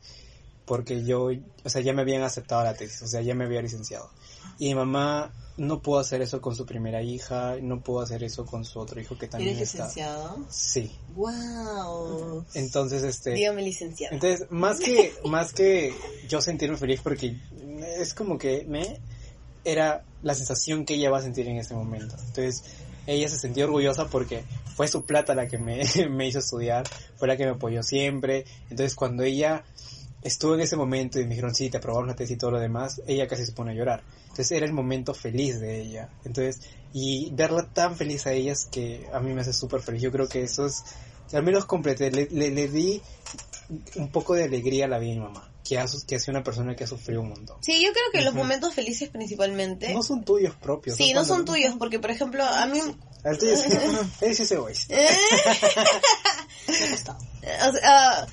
[0.65, 1.31] porque yo,
[1.65, 4.11] o sea, ya me habían aceptado la tesis, o sea, ya me había licenciado.
[4.59, 8.45] Y mi mamá no pudo hacer eso con su primera hija, no pudo hacer eso
[8.45, 9.85] con su otro hijo que también ¿Eres está.
[9.85, 10.47] licenciado?
[10.51, 10.91] Sí.
[11.15, 12.45] Wow.
[12.55, 14.15] Entonces, este, Dígame licenciado.
[14.15, 15.95] entonces, más que, más que
[16.29, 17.37] yo sentirme feliz porque
[17.99, 18.99] es como que me
[19.65, 22.15] era la sensación que ella va a sentir en ese momento.
[22.19, 22.63] Entonces,
[23.07, 24.45] ella se sentía orgullosa porque
[24.75, 26.85] fue su plata la que me, me hizo estudiar,
[27.17, 28.45] fue la que me apoyó siempre.
[28.71, 29.65] Entonces, cuando ella
[30.23, 32.61] estuvo en ese momento y me dijeron, sí, te aprobaron la tesis y todo lo
[32.61, 34.03] demás, ella casi se pone a llorar.
[34.23, 36.11] Entonces, era el momento feliz de ella.
[36.25, 36.61] Entonces,
[36.93, 40.03] y verla tan feliz a ella es que a mí me hace súper feliz.
[40.03, 40.83] Yo creo que eso es,
[41.33, 43.01] al menos completé, le, le, le di
[43.97, 46.45] un poco de alegría a la vida de mi mamá, que, que ha sido una
[46.45, 47.57] persona que ha sufrido un montón.
[47.63, 48.39] Sí, yo creo que los Ujú.
[48.43, 49.93] momentos felices principalmente...
[49.93, 50.97] No son tuyos propios.
[50.97, 52.81] sí, no son tuyos, porque por ejemplo, a mí...
[53.25, 53.69] El tuyo sí.
[54.21, 54.87] Ese ese voice.
[54.89, 57.19] Me ha costado.
[57.69, 58.27] o sea,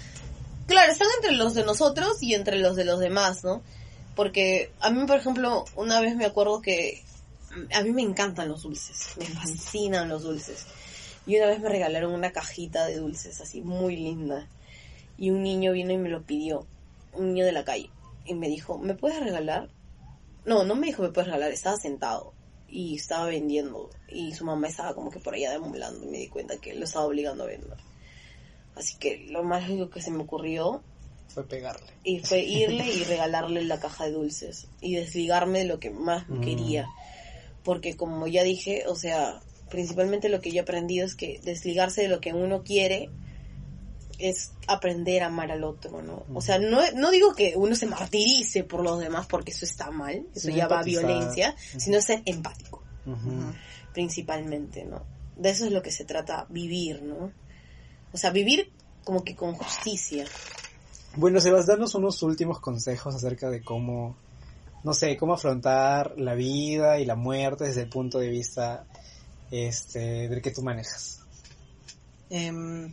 [0.67, 3.63] claro, están entre los de nosotros y entre los de los demás, ¿no?
[4.15, 7.01] Porque a mí, por ejemplo, una vez me acuerdo que
[7.73, 10.65] a mí me encantan los dulces, me fascinan los dulces.
[11.25, 14.47] Y una vez me regalaron una cajita de dulces así muy linda.
[15.17, 16.65] Y un niño vino y me lo pidió,
[17.15, 17.89] un niño de la calle.
[18.25, 19.69] Y me dijo, ¿me puedes regalar?
[20.45, 22.33] No, no me dijo, me puedes regalar, estaba sentado
[22.67, 23.89] y estaba vendiendo.
[24.09, 26.85] Y su mamá estaba como que por allá demulando y me di cuenta que lo
[26.85, 27.77] estaba obligando a vender.
[28.75, 30.81] Así que lo más lógico que se me ocurrió
[31.27, 31.85] Fue pegarle.
[32.03, 36.27] y fue irle y regalarle la caja de dulces y desligarme de lo que más
[36.27, 36.41] Mm.
[36.41, 36.87] quería.
[37.63, 39.39] Porque como ya dije, o sea,
[39.69, 43.09] principalmente lo que yo he aprendido es que desligarse de lo que uno quiere
[44.23, 46.23] es aprender a amar al otro, ¿no?
[46.33, 49.91] O sea, no, no digo que uno se martirice por los demás porque eso está
[49.91, 52.81] mal, eso Sí, ya va a violencia, sino ser empático,
[53.91, 55.03] principalmente, ¿no?
[55.35, 57.33] De eso es lo que se trata vivir, ¿no?
[58.13, 58.71] O sea, vivir
[59.03, 60.23] como que con justicia.
[61.17, 64.15] Bueno, Sebas, danos unos últimos consejos acerca de cómo,
[64.85, 68.85] no sé, cómo afrontar la vida y la muerte desde el punto de vista
[69.51, 71.19] este, del que tú manejas.
[72.29, 72.89] Em,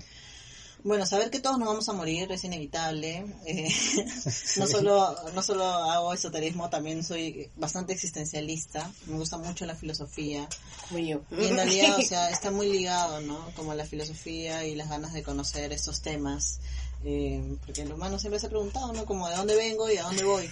[0.85, 3.25] bueno, saber que todos nos vamos a morir es inevitable.
[3.47, 3.69] Eh,
[4.57, 8.91] no solo no solo hago esoterismo, también soy bastante existencialista.
[9.07, 10.49] Me gusta mucho la filosofía.
[10.89, 11.21] Como yo.
[11.31, 13.39] Y en realidad, o sea, está muy ligado, ¿no?
[13.57, 16.61] Como la filosofía y las ganas de conocer estos temas.
[17.05, 19.07] Eh, porque el humano siempre se ha preguntado, ¿no?
[19.07, 20.51] Como de dónde vengo y a dónde voy.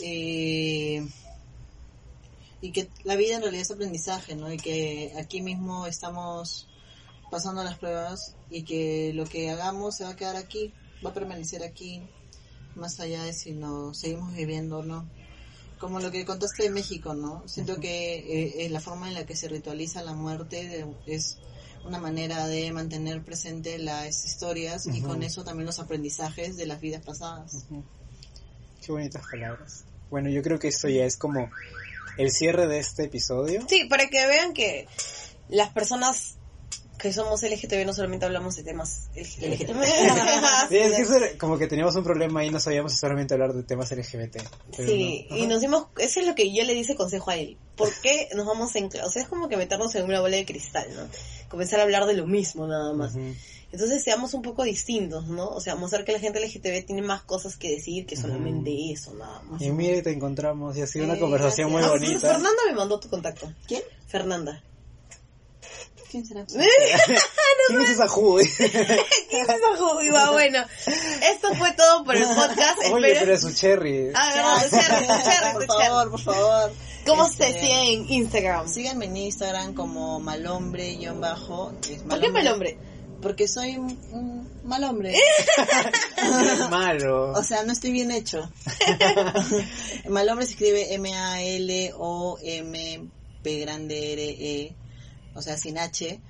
[0.00, 1.06] Eh,
[2.60, 4.52] y que la vida en realidad es aprendizaje, ¿no?
[4.52, 6.68] Y que aquí mismo estamos
[7.30, 10.72] pasando las pruebas y que lo que hagamos se va a quedar aquí,
[11.04, 12.02] va a permanecer aquí,
[12.74, 15.08] más allá de si nos seguimos viviendo o no.
[15.78, 17.46] Como lo que contaste de México, ¿no?
[17.46, 21.36] Siento que eh, eh, la forma en la que se ritualiza la muerte de- es
[21.84, 26.80] una manera de mantener presente las historias y con eso también los aprendizajes de las
[26.80, 27.66] vidas pasadas.
[28.84, 29.84] Qué bonitas palabras.
[30.10, 31.50] Bueno, yo creo que esto ya es como
[32.16, 33.62] el cierre de este episodio.
[33.68, 34.88] Sí, para que vean que
[35.48, 36.35] las personas
[36.98, 39.84] que somos LGTB no solamente hablamos de temas LGTB.
[40.68, 43.62] Sí, es que como que teníamos un problema ahí, no sabíamos si solamente hablar de
[43.62, 44.38] temas LGBT.
[44.76, 45.36] Sí, no.
[45.36, 47.56] y nos dimos, eso es lo que yo le dice consejo a él.
[47.76, 50.46] ¿Por qué nos vamos en, o sea, es como que meternos en una bola de
[50.46, 51.02] cristal, ¿no?
[51.48, 53.14] Comenzar a hablar de lo mismo nada más.
[53.72, 55.48] Entonces seamos un poco distintos, ¿no?
[55.48, 59.12] O sea, mostrar que la gente LGTB tiene más cosas que decir que solamente eso,
[59.14, 59.60] nada más.
[59.60, 62.00] Y mire, te encontramos y ha sido una conversación muy gracias.
[62.00, 62.28] Bonita.
[62.28, 63.52] Fernanda me mandó tu contacto.
[63.66, 63.82] ¿Quién?
[64.06, 64.62] Fernanda.
[66.16, 66.46] ¿Quién será?
[66.46, 68.48] ¿Quién es esa Judy?
[70.00, 70.64] Uy, va, bueno,
[71.30, 72.78] esto fue todo por el podcast.
[72.90, 74.12] Oye, Espero- pero es su cherry.
[74.14, 75.84] Ah, verdad, Cherry, Cherry, por Cherry.
[75.88, 76.72] favor, por favor.
[77.04, 78.66] ¿Cómo Este, se sigue en Instagram?
[78.66, 81.74] Síganme en Instagram como malhombre-bajo.
[81.90, 82.78] es ¿Por qué mal hombre?
[83.20, 85.14] Porque soy un, un mal hombre.
[85.14, 85.20] Es
[86.70, 87.32] malo.
[87.32, 88.50] O sea, no estoy bien hecho.
[90.08, 91.90] mal hombre se escribe M-A-L-O-M-P
[93.60, 94.74] grande R-E.
[95.36, 96.20] O sea, sin H.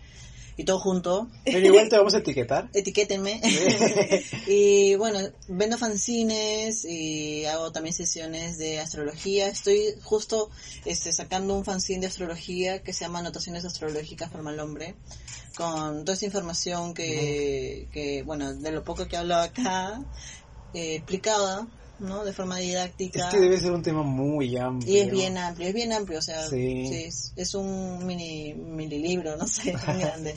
[0.59, 1.29] Y todo junto.
[1.45, 2.71] Pero igual te vamos a etiquetar.
[2.75, 3.43] Etiquétenme.
[4.47, 9.49] y bueno, vendo fanzines y hago también sesiones de astrología.
[9.49, 10.49] Estoy justo
[10.87, 14.95] este, sacando un fanzine de astrología que se llama Anotaciones Astrológicas para Mal Hombre.
[15.57, 20.03] Con toda esa información que, que bueno, de lo poco que he hablado acá,
[20.73, 21.67] eh, explicada,
[21.99, 22.25] ¿no?
[22.25, 23.29] De forma didáctica.
[23.29, 24.93] Es que debe ser un tema muy amplio.
[24.93, 26.87] Y es bien amplio, es bien amplio, o sea, Sí.
[26.89, 30.35] sí, es, es un mini, mini libro, no sé, muy grande.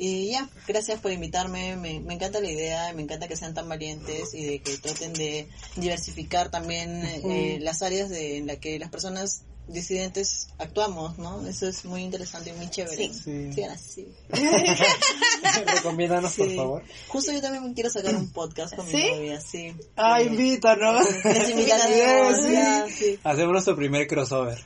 [0.00, 3.68] Y ya, gracias por invitarme, me, me encanta la idea, me encanta que sean tan
[3.68, 8.78] valientes y de que traten de diversificar también eh, las áreas de, en las que
[8.78, 11.46] las personas disidentes actuamos, ¿no?
[11.46, 13.12] Eso es muy interesante y muy chévere.
[13.12, 13.52] Sí.
[13.54, 13.62] Sí.
[13.64, 14.08] Así.
[15.66, 16.56] Recomiéndanos, por Sí.
[16.56, 16.82] favor.
[17.08, 18.96] Justo yo también quiero sacar un podcast con ¿Sí?
[18.96, 19.74] mi novia, sí.
[19.96, 21.04] Ah, invítanos.
[21.24, 22.94] Les Sí, ya, sí.
[22.94, 23.18] sí.
[23.24, 24.58] Hacemos nuestro primer crossover.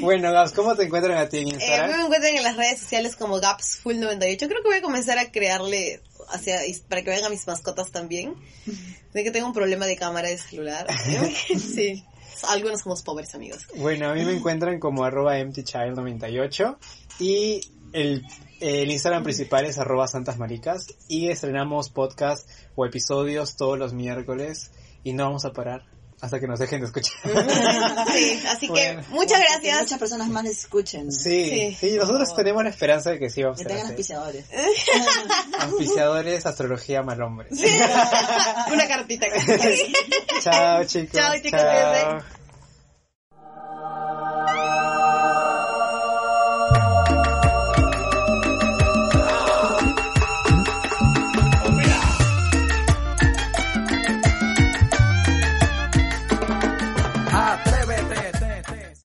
[0.00, 1.96] Bueno, Gabs, ¿cómo te encuentran a ti en Eh, a mí Instagram?
[1.98, 4.38] me encuentran en las redes sociales como GapsFull98.
[4.38, 6.00] Creo que voy a comenzar a crearle
[6.30, 8.34] hacia para que vean a mis mascotas también.
[9.12, 10.86] De que tengo un problema de cámara de celular.
[11.58, 12.04] sí.
[12.48, 13.66] Algunos somos pobres amigos.
[13.76, 16.76] Bueno, a mí me encuentran como arroba emptychild98
[17.18, 17.60] y
[17.92, 18.24] el,
[18.60, 24.70] el Instagram principal es arroba santasmaricas y estrenamos podcast o episodios todos los miércoles
[25.02, 25.84] y no vamos a parar
[26.20, 27.12] hasta que nos dejen de escuchar.
[28.12, 29.02] Sí, así Bueno.
[29.02, 29.80] que muchas Que gracias.
[29.82, 31.10] muchas personas más les escuchen.
[31.12, 31.76] Sí, Sí.
[31.90, 34.44] sí, nosotros tenemos la esperanza de que sí vamos Que a tengan auspiciadores.
[35.60, 37.48] Auspiciadores, astrología mal hombre.
[38.72, 39.26] Una cartita.
[40.42, 41.12] Chao chicos.
[41.20, 42.39] Chao, chicos, cuídense.